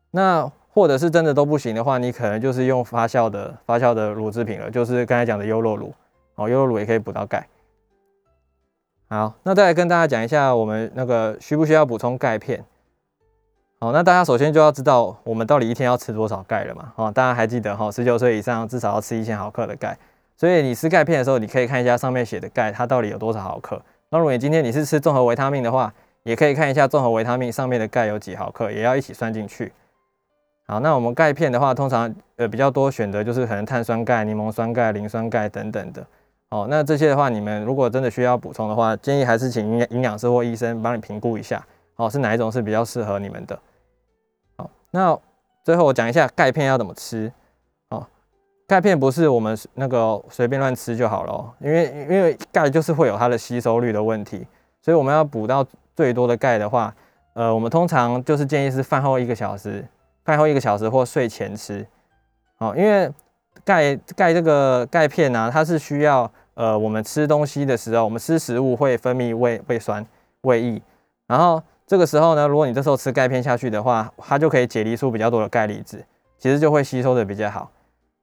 [0.10, 5.93] 那或者是真的都不行的话，你可能就是用发酵的发酵的乳制品了，就是刚才讲的优酪乳，
[6.36, 7.45] 哦，优酪乳也可以补到钙。
[9.10, 12.63] 好，那再来跟大家讲一下，我们那个需不需要补充钙片？
[13.84, 16.94] 好，那大家首先就要知道我们到底一天要吃多少钙了嘛？
[16.98, 19.98] 哦，大家还记得哈，十九岁以上至少要吃一千毫克的钙。
[20.38, 23.82] 所以你吃钙片的时候，你可以看一下上面写的钙，它到底有多少毫克。
[24.12, 25.91] 那如果你今天你是吃综合维他命的话，
[26.22, 29.74] 也可以看一下综合维他命上面的钙有几毫克，也要一起算进去。
[30.67, 36.06] 好，那我们钙片的话，通常呃比较多选择就是可能碳酸钙、柠檬酸钙、磷酸钙等等的。
[36.50, 41.65] 哦，那这些的话，你们如果真的需要补充的话，建议还是请营营养师或医生帮你评估一下，
[41.96, 43.58] 哦，是哪一种是比较适合你们的。
[44.91, 45.17] 那
[45.63, 47.32] 最后我讲一下钙片要怎么吃
[47.89, 48.06] 哦。
[48.67, 54.45] 钙片不是我们那个随便乱吃就好了，因为因为钙就是会有它的吸收率的问题，
[54.82, 56.93] 所以我们要补到最多的钙的话，
[57.34, 59.86] 呃，我们通常就是建议是饭后一个小时，
[60.25, 61.86] 饭后一个小时或睡前吃
[62.58, 63.10] 哦，因为
[63.63, 70.06] 钙钙这个钙片呢、它是需要呃我们吃东西的时候，我们吃食物会分泌胃胃酸、
[70.41, 70.82] 胃液，
[71.27, 71.62] 然后。
[71.91, 76.01] 这个时候呢，如果你这时候吃钙片下去的话，它就可以解离出比较多的钙离子，
[76.38, 77.69] 其实就会吸收的比较好。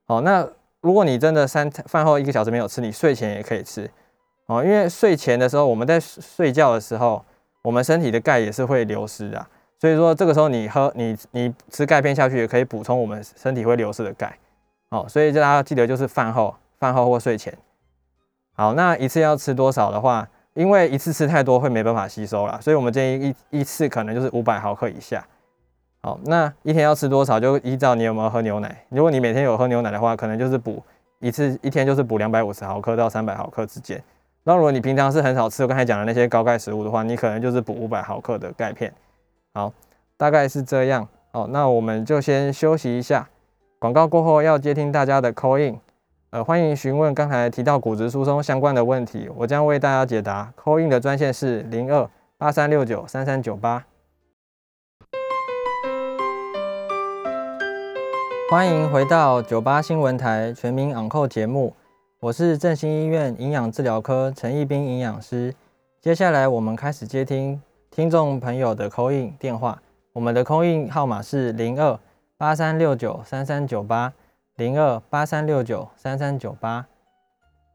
[0.07, 0.48] 好，那
[0.81, 3.90] 如果你真的三饭后一个小时没有吃，你睡前也可以吃
[4.46, 7.22] 哦，因为睡前的时候我们在睡觉的时候，
[7.61, 9.46] 我们身体的钙也是会流失的，
[9.78, 14.35] 所以说这个时候你喝你你吃钙片下去也可以补充我们身体会流失的钙。
[14.88, 17.52] 哦，所以大家要记得就是饭后、饭后或睡前。
[18.54, 20.26] 好，那一次要吃多少的话，
[20.59, 25.25] 因为一次吃太多会没办法吸收啦，所以我们建议一一次可能就是五百毫克以下。
[26.03, 28.85] 好，那一天要吃多少，就依照你有没有喝牛奶。
[28.88, 30.83] 如果你每天有喝牛奶的话，可能就是补
[31.21, 34.03] 一次，一天就是补两百五十毫克到三百毫克之间。
[34.42, 38.92] 那如果你平常是很少吃我刚才讲的那些高钙食物的话，你可能就是补五百毫克的钙片。
[39.55, 39.73] 好，
[40.16, 41.07] 大概是这样。
[41.31, 43.29] 好，那我们就先休息一下。
[43.79, 45.79] 广告过后要接听大家的 call in，
[46.31, 50.53] 呃，欢迎询问刚才提到骨质疏松相关的问题，我将为大家解答。
[50.62, 53.83] call in 的专线是零二八三六九三三九八。
[58.51, 61.75] 欢迎回到九八新闻台全民昂扣节目，
[62.21, 65.55] 我是振兴医院营养治疗科陈义斌营养师。
[65.99, 67.59] 接下来我们开始接听
[67.91, 69.81] 听众朋友的 call in 电话，
[70.12, 71.99] 我们的 call in 号码是零二
[72.37, 74.12] 八三六九三三九八
[74.59, 76.85] 零二八三六九三三九八。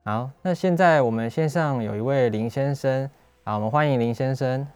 [0.03, 3.09] 好，那现在我们线上有一位林先生，
[3.45, 4.67] 好，我们欢迎林先生。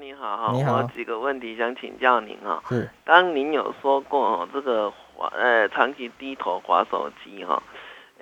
[0.00, 2.62] 你好哈，你好，我有几个问题想请教您哈。
[2.70, 2.88] 是。
[3.04, 7.62] 当您有说过哦，这个滑呃长期低头滑手机哈，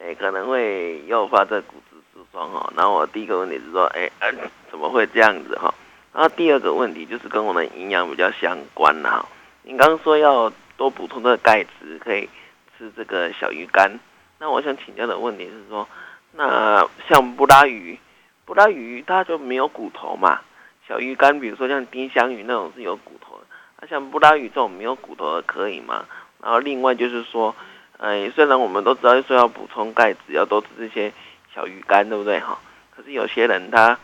[0.03, 2.73] 哎可能会诱发这骨质疏松哈。
[2.77, 4.33] 然后我第一个问题是说，哎、呃、
[4.69, 5.73] 怎么会这样子哈？
[6.13, 9.25] 然后第二个问题就是跟我们营养比较相关哈。
[9.63, 12.29] 您刚刚说要多补充这个钙质，可以
[12.77, 13.99] 吃这个小鱼干。
[14.39, 15.89] 那我想请教的问题是说，
[16.33, 17.99] 那像布拉鱼，
[18.45, 20.41] 布拉鱼它就没有骨头嘛？
[20.87, 23.47] 小鱼干，比如说像丁香鱼那种是有骨头的，
[23.81, 26.05] 那像布拉鱼这种没有骨头的可以吗？
[26.41, 27.57] 然后另外就是说，
[27.99, 31.13] 呃，虽然我们都知道说要补充钙质，要多吃这些
[31.55, 32.59] 小鱼干，对不对哈？
[32.95, 33.99] 可是有些人他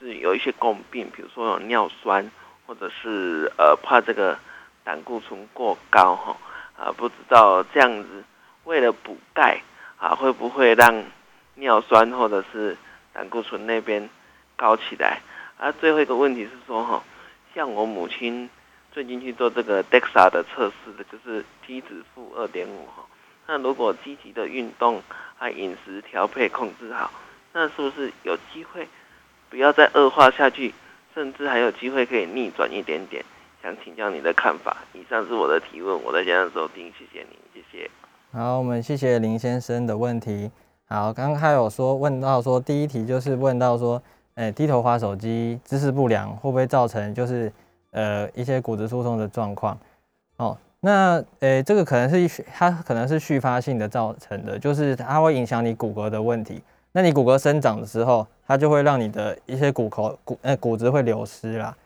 [0.00, 2.30] 就是有一些共病，比如说有尿酸，
[2.66, 4.38] 或者是呃怕这个
[4.84, 6.36] 胆固醇过高哈，
[6.80, 8.24] 啊不知道这样子
[8.64, 9.60] 为了补钙
[9.98, 11.04] 啊会不会让
[11.56, 12.74] 尿酸或者是
[13.12, 14.08] 胆固醇那边
[14.56, 15.20] 高起来？
[15.58, 17.02] 啊，最后一个问题是说哈，
[17.54, 18.48] 像我母亲
[18.92, 23.04] 最近去做这个 DEXA 的测试的，就是体脂负二点五哈。
[23.46, 25.02] 那如果积极的运动，
[25.38, 27.10] 啊饮食调配控制好，
[27.52, 28.88] 那是不是有机会
[29.50, 30.72] 不要再恶化下去，
[31.14, 33.22] 甚至还有机会可以逆转一点点？
[33.62, 34.76] 想请教你的看法。
[34.92, 37.90] 以上是我的提问，我在家的收听，谢谢您，谢谢。
[38.32, 40.50] 好，我们谢谢林先生的问题。
[40.86, 44.02] 好，刚刚还有说问到说第一题就是问到说。
[44.36, 47.52] 哎、欸，低头滑手机，姿势不良会不会造成就是
[47.90, 49.76] 呃一些骨质疏松的状况？
[50.36, 56.62] 哦，那呃、欸、这个可能是它可能是续发性的造成的，就是它会影响你骨骼的问题。
[56.92, 61.76] 那你骨骼生长的时候，它就会让你的一些骨头骨呃骨质会流失啦。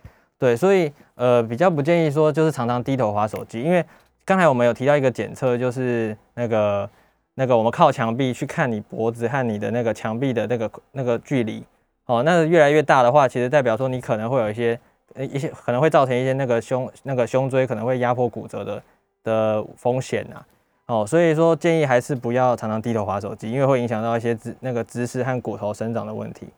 [0.44, 3.82] 对，所以呃比较不建议说就是常常低头滑手机，因为
[4.26, 6.90] 刚才我们有提到一个检测，就是那个
[7.32, 11.64] 那个我们靠墙壁去看你脖子和你的那个墙壁的那个那个距离。
[12.04, 14.78] 哦，那越来越大的话，其实代表说你可能会有一些，
[15.16, 18.82] 一些可能会造成一些那个胸那个胸椎可能会压迫骨折的
[19.22, 20.44] 的风险呐。
[20.88, 26.48] 哦，所以说建议还是不要常常低头滑手机，因为会影响到一些姿那个姿势和骨头生长的问题。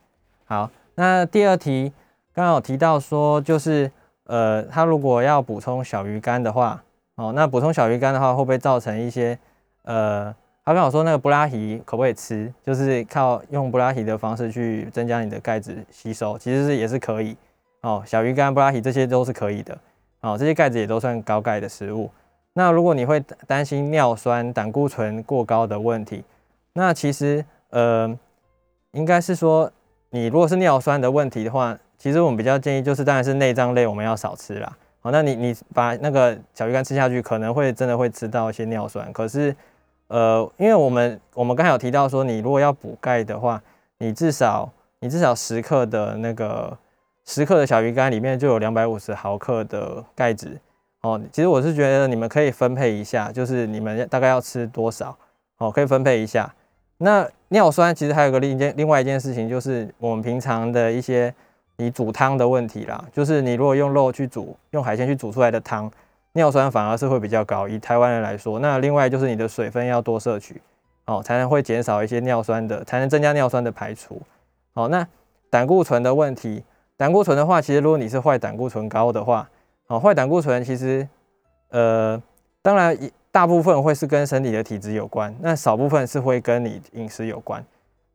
[0.44, 1.92] 好，那第二题
[2.36, 3.90] 刚刚有提到说，就是
[4.24, 9.38] 呃，他如果要补充小鱼干的话，哦，那补充小鱼干的话，会不会造成一些
[9.84, 10.34] 呃？
[10.62, 12.52] 他刚好说那个布拉提可不可以吃？
[12.62, 17.34] 就是靠用布拉提的方式去增加你的钙质吸收，其实是也是可以
[17.80, 18.02] 哦。
[18.04, 19.78] 小鱼干、布拉提这些都是可以的
[20.20, 20.36] 哦。
[20.36, 22.10] 这些钙质也都算高钙的食物。
[22.52, 26.22] 那如果你会担心尿酸、胆固醇过高的问题，
[26.74, 28.14] 那其实呃，
[28.90, 29.70] 应该是说
[30.10, 34.76] 你如果是尿酸的问题的话，其实我们比较建议就是当然是内脏类我们要少吃啦。
[35.00, 39.54] 好，那你你把那个小鱼干吃下去，可能会真的会吃到一些尿酸，可是。
[40.08, 43.60] 呃，因为我们我们刚才有提到说，你如果要补钙的话，
[43.98, 46.78] 你至少你至少十克的那个
[47.24, 50.60] 十克的小鱼干里面就有两百五十毫克的钙质
[51.00, 51.20] 哦。
[51.32, 55.18] 其实我是觉得你们可以分配一下，就是你们大概要吃多少
[55.58, 56.54] 哦，可以分配一下。
[56.98, 61.34] 那尿酸其实还有个另一件另外一件事情，就是我们平常的一些
[61.76, 65.90] 你煮汤的问题啦，就是你如果用肉去煮，用海鲜去煮出来的汤。
[66.32, 70.60] 尿酸反而是会比较高，以台湾人来说，那另外就是你的水分要多摄取，
[71.06, 74.20] 哦，才能会减少一些尿酸的，才能增加尿酸的排除。
[74.74, 75.06] 哦，那
[75.48, 76.62] 胆固醇的问题，
[76.94, 79.48] 胆固醇的话，其实如果你是坏胆固醇高的话，
[79.86, 81.08] 哦，坏胆固醇其实，
[81.70, 82.22] 呃，
[82.60, 82.94] 当然
[83.32, 87.64] 大部分会是跟身体的体质有关，那少部分是会跟你饮食有关。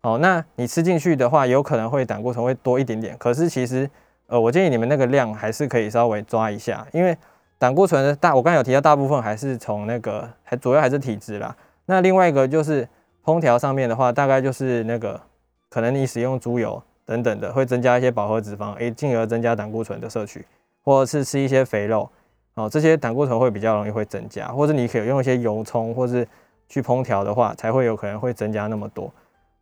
[0.02, 3.90] 哦，那你吃进去的话，有可能会胆固醇会多一点点，可是其实，
[4.28, 7.18] 呃，我建议你们那个量还是可以稍微抓一下，因为。
[7.62, 11.56] 胆固醇的大，我刚才有提到，大部分还是从那个，还主要还是体质啦。
[11.86, 12.90] 那另外一个就是
[13.24, 15.22] 烹调上面的话，大概就是那个
[15.70, 20.44] 可能你使用猪油等等的，会增加一些饱和脂肪，诶，进而增加胆固醇的摄取，
[20.84, 22.10] 或者是吃一些肥肉，
[22.56, 26.28] 哦，这些胆固醇会比较容易会增加，或者你可以用一些油葱，或是
[26.68, 29.14] 去烹调的话，才会有可能会增加那么多，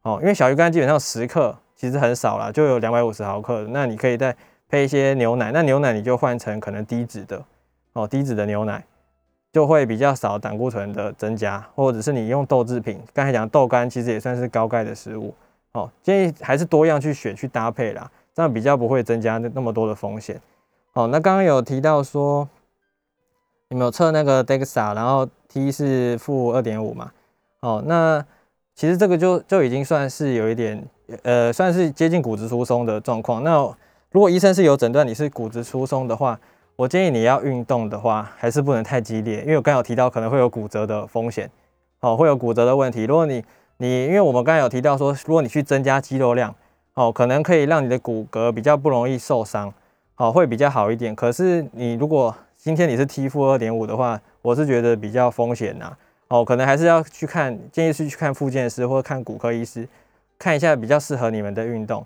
[0.09, 4.35] 哦，因为小鱼干基本上十克其实很少啦，就有两百五十毫克，那你可以再
[4.67, 7.39] 配一些牛奶，那牛奶你就换成可能低脂的。
[7.93, 8.83] 哦，低脂的牛奶
[9.53, 15.31] 就会比较少胆固醇的增加，或者是你用豆制品，刚才讲豆干其实也算是高钙的食物。
[15.73, 20.41] 哦，建议还是多样去选去搭配啦，这样比较不会增加那么多的风险。
[20.93, 22.49] 哦，那刚刚有提到说，
[23.67, 27.11] 你们有测那个 DEXA，然后 T 是负二点五嘛？
[27.59, 28.25] 哦，那
[28.79, 30.81] 其实这个就就已经算是有一点，
[31.23, 33.43] 呃，算是接近骨质疏松的状况。
[33.43, 33.57] 那
[34.09, 36.39] 如果医生是有诊断你是骨质疏松的话，
[36.77, 41.51] 我建议你要运动的话，还是不能太激烈，因为我刚有提到可能会有骨折的风险，
[41.99, 43.03] 哦，会有骨折的问题。
[43.03, 43.43] 如果你
[43.79, 46.55] 你，因为我们刚才有提到说，如果你去增加肌肉量，
[46.93, 49.73] 哦，可能可以让你的骨骼比较不容易受伤，
[50.15, 51.13] 哦，会比较好一点。
[51.13, 55.91] 可是你如果今天你是 T 负二点五的话，我是觉得比较风险呐，
[56.29, 59.87] 哦，可能还是要去看，建议是去看复健师或者看骨科医师，
[60.37, 62.05] 看一下比较适合你们的运动。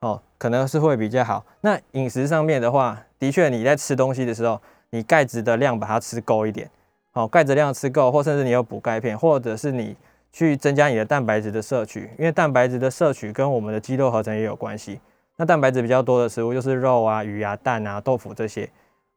[0.00, 1.44] 哦，可能是会比较好。
[1.60, 6.70] 那饮食上面的话，的确你在吃东西的时候，你钙质的量把它吃够一点。
[7.12, 9.94] 哦，钙质量吃够，或甚至你有补钙片，或者是你
[10.32, 15.00] 去增加你的蛋白质的摄取，因为蛋白质的摄取跟我们的肌肉合成也有关系。
[15.36, 18.70] 那蛋白质比较多的食物就是肉啊、鱼啊、蛋啊、豆腐这些。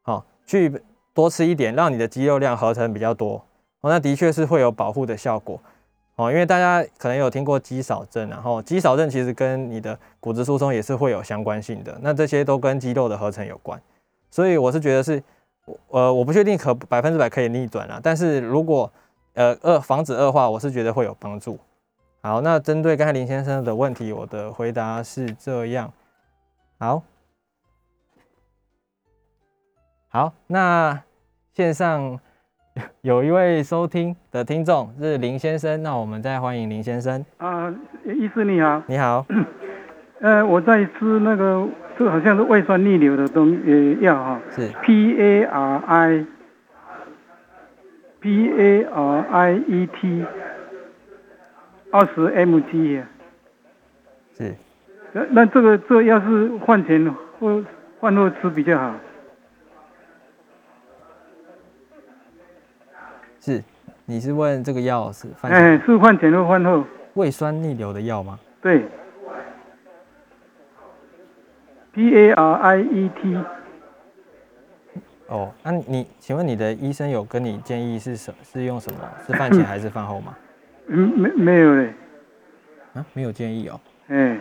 [0.04, 0.70] 哦，去
[1.14, 3.42] 多吃一点，让你的肌肉量合成比较多。
[3.82, 5.60] 哦，那的确是会有保护的效果。
[6.16, 13.80] 哦，因为大家可能有听过肌少症，然后肌少症其实跟你的骨质疏松也是会有相关性的，那这些都跟肌肉的合成有关，
[14.30, 15.22] 所以我是觉得是，
[15.88, 18.92] 呃，我不确定可百分之百可以逆转啦，但是如果
[19.32, 21.58] 呃恶防止恶化，我是觉得会有帮助。
[22.20, 25.90] 好，那针对刚才林先生的问题，我的回答是这样。
[26.78, 27.02] 好，
[30.10, 31.02] 好，那
[31.54, 32.20] 线上。
[33.02, 37.24] 有一位收听的听众是林先生，那我们再欢迎林先生。
[37.36, 37.72] 啊，
[38.04, 38.82] 医师你好。
[38.86, 39.26] 你好。
[40.20, 44.40] 呃，我在吃那个，这好像是胃酸逆流的东呃药哈。
[44.50, 44.68] 是。
[44.82, 46.26] P A R I
[48.20, 50.24] P A R I E T
[51.90, 53.02] 二十 mg。
[54.38, 54.54] 是。
[55.12, 57.62] 那那这个这要是饭前或
[58.00, 58.94] 饭后吃比较好。
[63.44, 63.60] 是，
[64.04, 65.28] 你是问这个药是？
[65.42, 66.84] 哎、欸，是饭前或饭后？
[67.14, 68.38] 胃酸逆流的药吗？
[68.60, 68.84] 对。
[71.92, 73.38] P A R I E T。
[75.28, 78.98] 哦，那你请问你的医生有跟你建议是什是用什么？
[79.26, 80.36] 是饭前还是饭后吗？
[80.88, 81.94] 嗯，没没有嘞。
[82.94, 83.80] 啊，没有建议哦。
[84.08, 84.40] 哎、欸。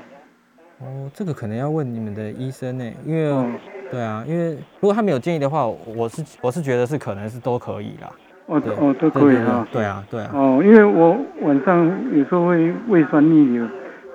[0.79, 3.49] 哦，这个可能要问你们的医生呢，因为、哦，
[3.91, 8.11] 对啊，因为如果他没有建议的话，我是我是觉得是可能是都可以啦。
[8.47, 9.67] 哦哦，都可以啊。
[9.71, 10.31] 对啊，对啊。
[10.33, 13.67] 哦，因为我晚上有时候会胃酸逆流，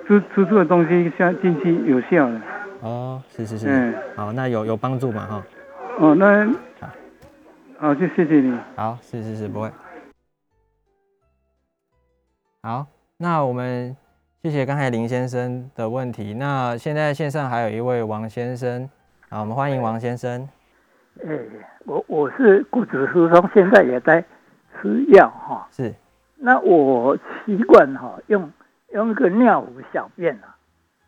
[0.07, 2.41] 吃吃这个东西下进去有效的。
[2.81, 3.67] 哦，是是是。
[3.67, 3.95] 嗯。
[4.15, 5.25] 好，那有有帮助嘛？
[5.25, 5.43] 哈。
[5.99, 6.45] 哦，那
[6.79, 6.89] 好，
[7.79, 8.55] 好，就谢谢你。
[8.75, 9.71] 好，是是是，不会。
[12.61, 12.85] 好，
[13.17, 13.95] 那我们
[14.43, 16.35] 谢谢刚才林先生的问题。
[16.35, 18.87] 那现在线上还有一位王先生，
[19.29, 20.47] 好，我们欢迎王先生。
[21.23, 21.49] 哎、欸，
[21.85, 24.23] 我我是骨质疏松，现在也在
[24.73, 25.67] 吃药哈。
[25.71, 25.93] 是，
[26.35, 28.51] 那我习惯哈用
[28.93, 30.55] 用一个尿壶小便啊，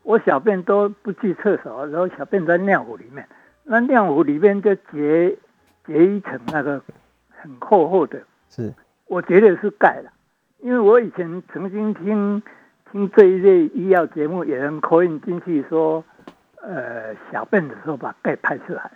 [0.03, 3.27] 我小便都不去厕所，然后小便在尿壶里面，
[3.63, 5.37] 那尿壶里面就结
[5.85, 6.81] 结一层那个
[7.29, 8.19] 很厚厚的。
[8.49, 8.73] 是，
[9.07, 10.11] 我觉得是钙了，
[10.59, 12.41] 因为我以前曾经听
[12.91, 16.03] 听这一类医药节目，有人 call in 进去说，
[16.61, 18.91] 呃，小便的时候把钙排出来了。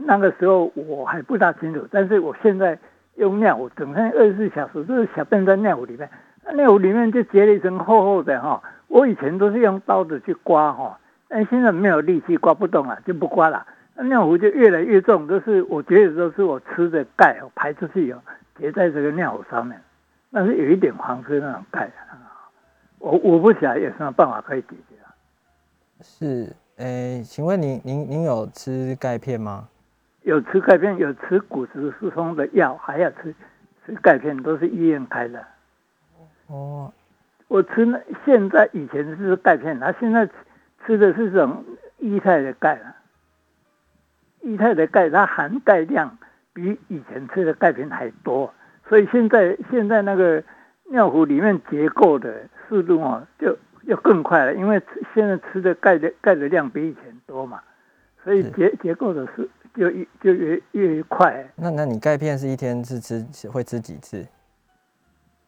[0.00, 2.78] 那个时候我还不大清楚，但是我现在
[3.16, 6.08] 用尿壶，整天二十四小时都是小便在尿壶里面，
[6.54, 8.62] 尿壶里面就结了一层厚厚的哈。
[8.86, 13.66] 我以前都是用刀子去刮哈，但现在没有力气刮不动了，就不刮了。
[13.96, 18.22] 那尿壶就越来越重，都是我觉得都是我吃的钙排出去哦，
[18.58, 19.78] 结在这个尿壶上面，
[20.30, 21.90] 那是有一点黄色那种钙。
[23.00, 24.96] 我我不晓得有什么办法可以解决。
[26.00, 29.68] 是，诶，请问您您您有吃钙片吗？
[30.28, 33.34] 有吃钙片，有吃骨质疏松的药，还要吃
[33.86, 35.42] 吃钙片，都是医院开的。
[36.48, 36.92] 哦，
[37.48, 40.28] 我吃那现在以前是钙片，他现在
[40.84, 41.64] 吃的是这种
[41.96, 42.94] 液态的钙了。
[44.42, 46.18] 液态的钙它含钙量
[46.52, 48.52] 比以前吃的钙片还多，
[48.86, 50.44] 所以现在现在那个
[50.90, 54.82] 尿壶里面结构的速度哦，就要更快了，因为
[55.14, 57.62] 现在吃的钙的钙的量比以前多嘛，
[58.22, 59.48] 所以结结构的是
[59.78, 61.48] 就越就越越快。
[61.56, 64.26] 那那你钙片是一天是吃会吃几次？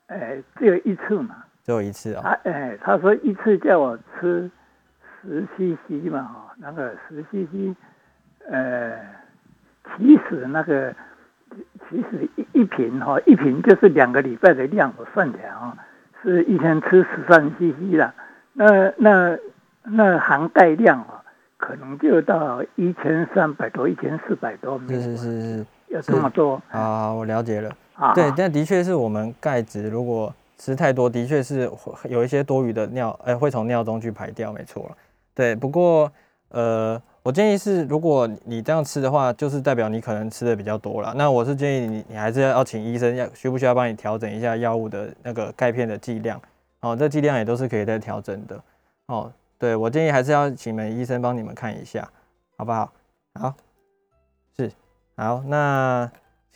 [0.07, 1.45] 哎，只有一次嘛。
[1.63, 4.51] 只有一次啊、哎，他说一次叫我吃
[5.21, 7.77] 十 CC 嘛，哈，那个十 CC，
[8.49, 8.99] 呃，
[9.97, 10.93] 其实那个
[11.89, 15.77] 其实一一瓶哈，一瓶就是两个礼拜的量，我算起来啊，
[16.23, 18.15] 是一天吃十三 CC 了。
[18.55, 19.39] 那那
[19.85, 21.23] 那含钙量啊，
[21.61, 24.81] 可能就到一千三百多，一千四百多。
[24.89, 27.13] 是是是是，有这么多啊？
[27.13, 27.71] 我了解了。
[27.95, 30.35] 啊，对，但的确是我们钙质如果。
[30.63, 31.71] 吃太多的确是
[32.07, 34.95] 有一些多余的尿，哎、欸，会从尿中去排掉，没错。
[35.35, 36.13] 对，不过
[36.51, 41.15] 呃，我建议是，如果你这样吃的话，就是代表你可能吃的比较多了。
[41.17, 46.39] 那我是建议你，你还是要请医生，要需不需要帮你调整一下药物的那个钙片的剂量？
[46.81, 48.63] 哦，这剂量也都是可以再调整的。
[49.07, 52.11] 哦，对，我建议还是要请门医生帮你们看一下，
[52.57, 52.93] 好不好？
[53.35, 53.55] 好，
[54.57, 54.73] 是，
[55.15, 55.41] 好。
[55.47, 56.11] 那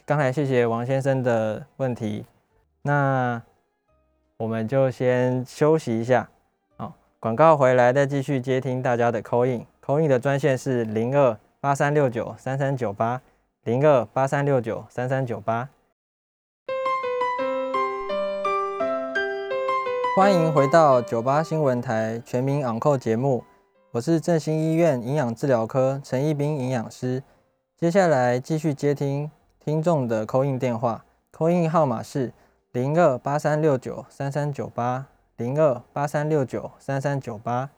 [0.05, 2.27] 刚才谢谢王先生的问题，
[2.83, 3.41] 那。
[4.37, 6.29] 我们就先休息一下，
[6.77, 13.23] 好，广告回来再继续接听大家的 call in，call in 的专线是零二八三六九三三九八
[13.63, 15.69] 零二八三六九三三九八。
[20.17, 23.45] 欢迎回到九八新闻台全民昂扣节目，
[23.91, 27.21] 我是振兴医院营养治疗科陈一斌营养师，
[27.77, 32.33] 接下来继续接听听众的 call in 电话，call in 号码是。
[32.71, 35.07] 零二八三六九三三九八，
[35.37, 37.71] 零二八三六九三三九八。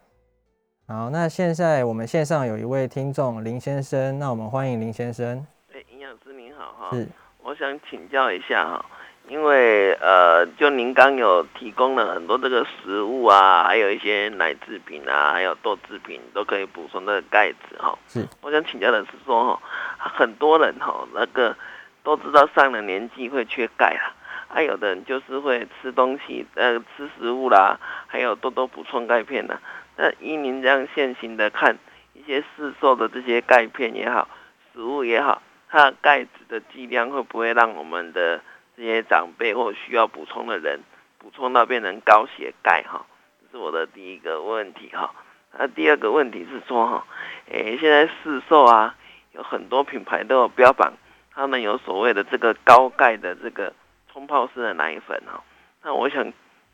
[0.87, 5.47] 好，那现在我们线上有一位听众林先生，那我们欢迎林先生。
[5.73, 6.91] 哎，营养师您好哈。
[6.93, 7.09] 是。
[7.43, 8.85] 我想请教一下哈，
[9.29, 17.99] 因为呃，就您刚有提供了很多这个食物啊，还有一些奶制品啊，还有豆制品都可以补充这个钙质哈。
[18.07, 18.27] 是。
[18.41, 19.61] 我想请教的是说哈，
[19.99, 21.57] 很多人哈那个
[22.05, 24.15] 都知道上了年纪会缺钙啊。
[24.49, 29.59] 还有的人就是会吃东西，呃，吃食物啦，还有多多补充钙片呐。
[29.97, 31.77] 那依您这样现行的看，
[32.15, 34.29] 一些市售的这些钙片也好，
[34.73, 38.41] 食物也好，它的钙质的剂量会不会让我们的
[38.77, 40.81] 这些长辈或需要补充的人
[41.19, 43.07] 补充到变成高血钙哈？
[43.41, 45.15] 这是我的第一个问题哈。
[45.59, 47.07] 那第二个问题是说哈，
[47.51, 48.95] 诶，现在市售啊，
[49.33, 50.93] 有很多品牌都有标榜，
[51.33, 53.73] 他们有所谓的这个高钙的这个。
[54.13, 55.45] 冲泡式的奶粉哈，
[55.83, 56.33] 那我想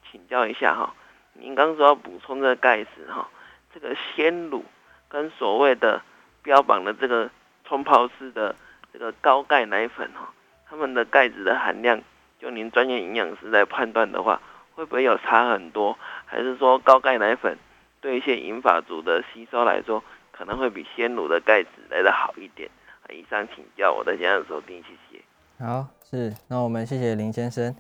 [0.09, 0.95] 请教一下哈，
[1.33, 3.29] 您刚说要补充这个钙质哈，
[3.75, 4.65] 这个鲜乳
[5.09, 6.01] 跟所谓的
[6.45, 7.29] 标榜的这个
[7.65, 8.55] 冲泡式的
[8.93, 10.33] 这个高钙奶粉哈，
[10.73, 12.01] 他们的钙质的含量，
[12.39, 14.41] 就您专业营养师来判断的话，
[14.75, 15.99] 会不会有差很多？
[16.25, 17.59] 还是说高钙奶粉
[18.01, 22.71] 对一些银发族的吸收来说，可能会比鲜乳的钙质来得好一点？
[23.11, 25.23] 以上请教，我的现场收听，谢谢。
[25.63, 27.77] 好，是，那我们谢谢林先生。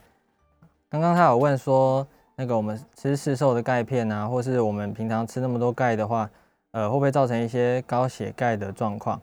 [0.90, 6.28] 刚刚他有问说，那个我们吃市售的钙片啊，或是我们平常吃那么多钙的话，
[6.72, 9.18] 呃，会不会造成一些高血钙的状况？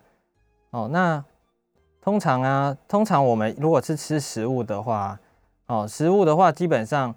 [0.72, 1.24] 哦，那
[2.02, 5.20] 通常啊，通常我们如果是吃食物的话，
[5.68, 7.14] 哦，食物的话，基本上，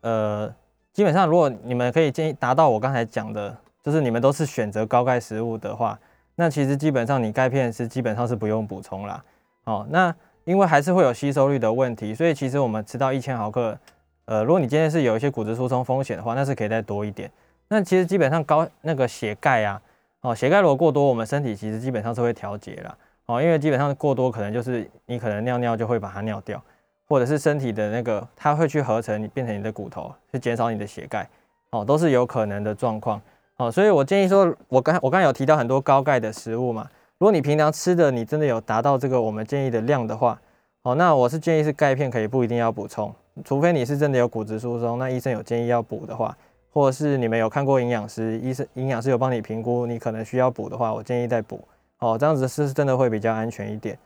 [0.00, 0.52] 呃，
[0.92, 5.98] 基本上如果你们可以建议达到我刚才讲的，就是你们都是选择高钙食物的话，
[6.34, 9.24] 那其实基本上你钙片是基本上是不用补充啦。
[9.64, 10.14] 哦，那。
[10.44, 13.78] 因为还是会有吸收率的问题，所以其实我们吃到一千毫克，
[14.24, 17.30] 呃，如果你今天是有一些骨质疏松风险的话，那是可以再多一点。
[17.68, 19.80] 那其实基本上高那个血钙啊，
[20.22, 22.96] 哦，血钙如果过多，我们身体其实基本上是会调节啦。
[23.30, 26.60] 哦，因为基本上过多可能就是你可能尿尿就会把它尿掉，
[27.08, 31.28] 或者是身体的那个它会去合成你变成你的骨头，去减少你的血钙，
[31.70, 33.22] 哦，都是有可能的状况。
[33.58, 36.88] 哦，所以我建议说，我刚我刚有提到很多高钙的食物嘛。
[37.18, 40.36] 如果你平常吃的你真的有达到这个我们建议的量的话，
[40.82, 43.14] 哦，那我是建议是钙片可以不一定要补充，
[43.44, 46.36] 除非你是真的有骨质疏松，那医生有建议要补的话，
[46.72, 51.60] 或者是你们有看过营养师，医生营养师有帮你评估你可能需要补的话，我建议再补。
[52.00, 53.98] 哦，这样子是真的会比较安全一点。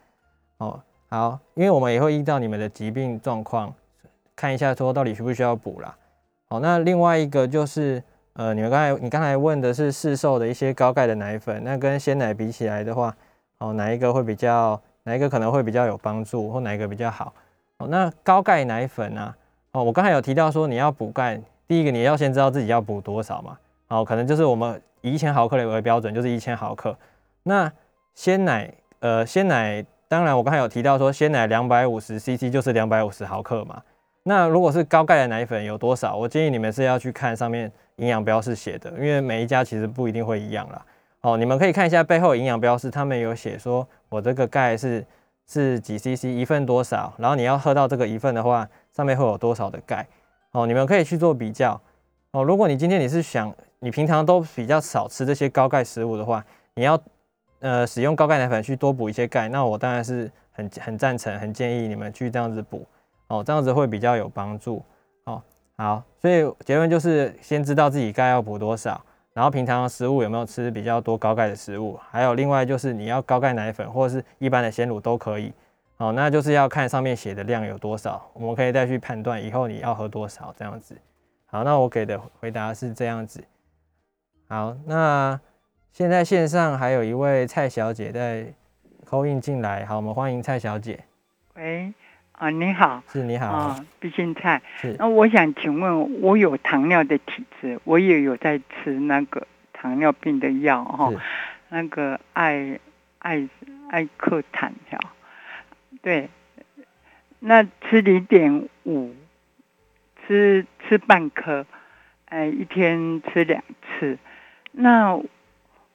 [0.58, 0.78] 哦，
[1.08, 3.74] 好，因为我们也会依照你们的疾病状况
[4.36, 5.96] 看一下说到底需不需要补啦。
[6.48, 8.02] 好，那另外一个就是。
[8.36, 13.16] 呃，你们刚才你刚才问的是市售的一些高钙的奶粉，那跟鲜奶比起来的话，
[13.58, 17.32] 哦，哪一个会比较，哪一个可能会比较有帮助，或哪一个比较好？
[17.78, 19.36] 哦，那高钙奶粉啊，
[19.70, 26.92] 哦，我刚才有提到说你要补钙，第一个你要先知道自己要补多少嘛，哦，可能就是我们以一千毫克为标准，就是一千毫克。
[27.44, 27.72] 那
[28.14, 33.82] 鲜奶，呃，鲜奶，当然我刚才有提到说鲜奶两百五十 CC 就是两百五十毫克嘛，
[34.22, 36.16] 那如果是高钙的奶粉有多少？
[36.16, 40.84] 我建议你们是要去看上面营养标示写的，因为每一家其实不一定会一样啦。
[41.22, 45.04] 哦，你们可以看一下背后营养标示，他们有写说我这个钙是
[45.46, 50.06] 是几 CC 一份多少，然后你要喝到这个一份的话，上面会有多少的钙？
[50.52, 51.80] 哦，你们可以去做比较。
[52.30, 56.44] 哦，如果你今天你是想你平常都比较少吃这些高钙食物的话，
[56.74, 56.98] 你要
[57.60, 62.86] 呃使用高钙奶粉去多补一些钙，那我当然是很很赞成，很建议你们去这样子补。
[63.28, 64.84] 哦，这样子会比较有帮助。
[65.24, 65.42] 哦，
[65.76, 69.02] 好，所以结论就是先知道自己钙要补多少，
[69.32, 75.52] 然后平常食物有没有吃比较多高钙的食物，还有另外就是你要高钙奶粉或者是一般的鲜乳都可以。
[75.96, 80.94] 哦，那就是要看上面写的量有多少，我们可以再去判断以后你要喝多少这样子。
[81.46, 83.42] 好，那我给的回答是这样子。
[84.48, 85.40] 好，那
[85.94, 88.52] 现在线上还有一位蔡小姐在
[89.08, 91.04] call in 进来，好，我们欢迎蔡小姐。
[91.54, 91.94] 喂。
[92.32, 94.60] 啊，你好，是你好啊，毕竟菜。
[94.80, 101.12] 是，那我想请问，我有糖尿的体质，我也有在吃那个糖尿病的药哈，
[101.68, 102.80] 那个艾
[103.20, 103.48] 艾
[103.88, 104.98] 艾克坦药，
[106.02, 106.28] 对，
[107.38, 109.14] 那吃零点五，
[110.26, 111.64] 吃吃半颗，
[112.24, 113.62] 哎，一天吃两
[114.00, 114.18] 次，
[114.72, 115.16] 那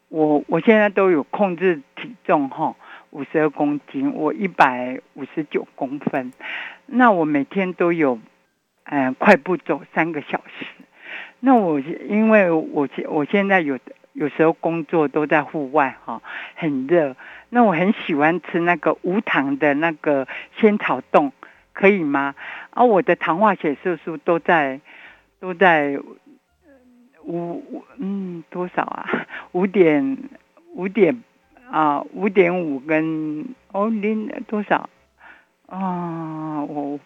[0.10, 2.76] 我我现在都有控制体重哈。
[3.12, 6.32] 五十二公斤，我一百五十九公分，
[6.86, 8.20] 那我每天都有，
[8.84, 10.68] 嗯、快步走三个小时。
[11.40, 13.80] 那我因为我现我现在有
[14.14, 16.22] 有时候工作都在户外哈，
[16.54, 17.16] 很热，
[17.50, 20.28] 那我很喜欢吃那个无糖的那个
[20.60, 21.32] 仙草冻，
[21.74, 22.36] 可以吗？
[22.70, 24.82] 啊，我的糖化血色素都在
[25.40, 25.98] 都在
[27.32, 29.28] 五嗯多少啊？
[29.54, 30.18] 五点
[30.74, 31.24] 五点。
[31.72, 34.90] 啊，五点五跟哦零多少？
[35.68, 37.00] 啊，我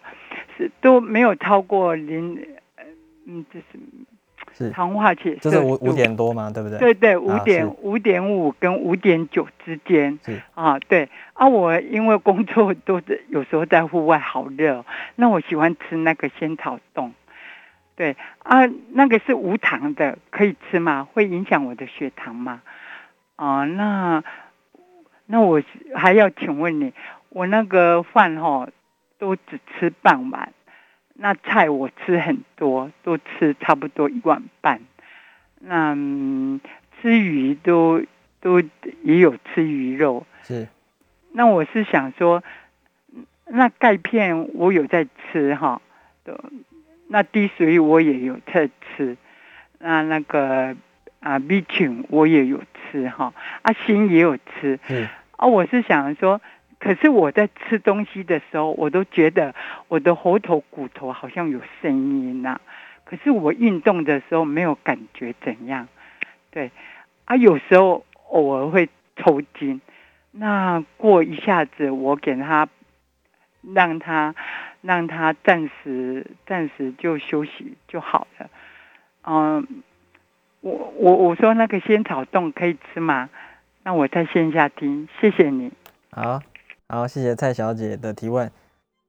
[0.56, 2.40] 是都没有超过零，
[3.26, 3.60] 嗯，就
[4.56, 6.50] 是糖化血色素，这是五五点多嘛？
[6.50, 6.78] 对不对？
[6.78, 10.18] 对对，五点五点五跟五点九之间。
[10.24, 14.82] 是啊，对啊，我因为工作都是有时候在户外好热，
[15.16, 17.12] 那我喜欢吃那个仙草冻。
[17.96, 21.08] 对啊，那个是无糖的，可以吃吗？
[21.12, 22.62] 会影响我的血糖吗？
[23.36, 24.22] 啊，那。
[25.26, 25.62] 那我
[25.96, 26.92] 还要请问你，
[27.30, 28.68] 我那个饭哈
[29.18, 30.52] 都只吃半碗，
[31.14, 34.82] 那菜我吃很多，都吃差不多一碗半。
[35.60, 36.60] 那、嗯、
[37.00, 38.02] 吃鱼都
[38.42, 38.60] 都
[39.02, 40.26] 也有吃鱼肉。
[40.42, 40.68] 是。
[41.32, 42.44] 那我是想说，
[43.46, 45.80] 那钙片我有在吃哈，
[47.08, 49.16] 那低水我也有在吃，
[49.78, 50.76] 那那个。
[51.20, 53.32] 啊，B 群我也有吃哈，
[53.62, 56.42] 啊，锌也有吃，嗯，啊，我是想说，
[56.78, 59.54] 可是我在吃东西的时候，我都觉得
[59.88, 62.60] 我的喉头骨头好像有声音呐，
[63.06, 65.88] 可是我运动的时候没有感觉怎样，
[66.50, 66.70] 对，
[67.24, 69.80] 啊，有时候偶尔会抽筋，
[70.30, 72.68] 那过一下子我给他，
[73.62, 74.34] 让他
[74.84, 78.50] 让他暂时暂时就休息就好了，
[79.26, 79.66] 嗯。
[80.60, 83.28] 我我我说那个仙草冻可以吃吗？
[83.82, 85.70] 那我在线下听，谢谢你。
[86.10, 86.40] 好，
[86.88, 88.50] 好，谢谢蔡小姐的提问。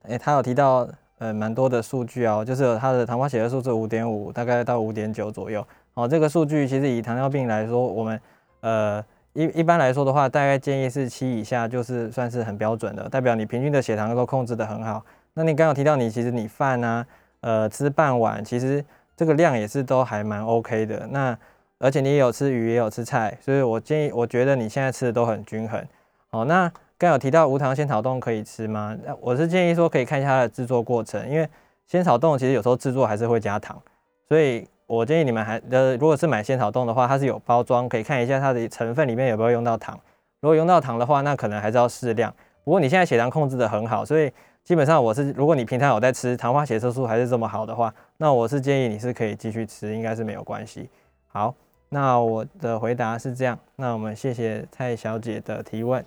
[0.04, 0.86] 诶，她有提到
[1.18, 5.66] 呃蛮多的数据哦，就是她的糖化血色素是五点五，大概到五点九左右。
[5.94, 8.20] 哦，这个数据其实以糖尿病来说，我们
[8.60, 9.02] 呃
[9.32, 15.06] 一一般来说的话，大概建议是七以下，就是算是很标准的，代表你平均的血糖都控制得很好。
[15.36, 17.06] 那你刚有提到你其实你饭啊，
[17.42, 18.84] 呃吃半碗，其实。
[19.18, 21.38] 这个量也是都还蛮 OK 的，那
[21.80, 25.82] 而且你也有吃鱼，也有吃菜，所以我建议，我觉得你现在吃的都很均衡。
[26.30, 28.94] 好，那刚有提到无糖仙草冻可以吃吗？
[29.22, 31.48] 我是建议说可以看一下它的制作过程，因为
[31.88, 33.82] 仙草冻其实有时候制作还是会加糖，
[34.28, 39.98] 所以我建议你们还呃，如果是买仙草冻的话，它是有包装，可以看一下它的成分里面有没有用到糖。
[40.42, 42.36] 如果用到糖的话，那可能还是要适量。
[42.66, 44.30] 不过你现在血糖控制得很好，所以。
[44.66, 50.90] 基本上我是，如果你平常有在吃，糖化血色素还是这么好的话，那我是建议你是可以继续吃，应该是没有关系。
[51.28, 51.54] 好，
[51.90, 53.60] 那我的回答是这样。
[53.76, 56.04] 那我们谢谢蔡小姐的提问。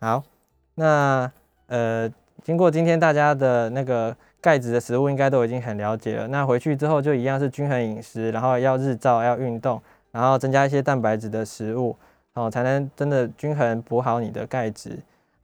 [0.00, 0.20] 好，
[0.74, 1.30] 那
[1.68, 2.10] 呃，
[2.42, 6.26] 经过今天大家的那个钙质的食物，应该都已经很了解了。
[6.26, 9.80] 那回去之后就一样是均衡饮食，然后要日照，要运动，
[10.10, 11.96] 然后增加一些蛋白质的食物，
[12.34, 14.98] 哦，才能真的均衡补好你的钙质。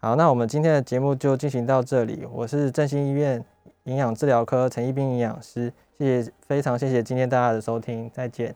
[0.05, 2.27] 好，那我们今天的节目就进行到这里。
[2.33, 3.41] 我是振兴医院
[3.85, 8.53] 营养治疗科陈一斌营养师，谢谢，非常谢谢今天大家的收听，再见。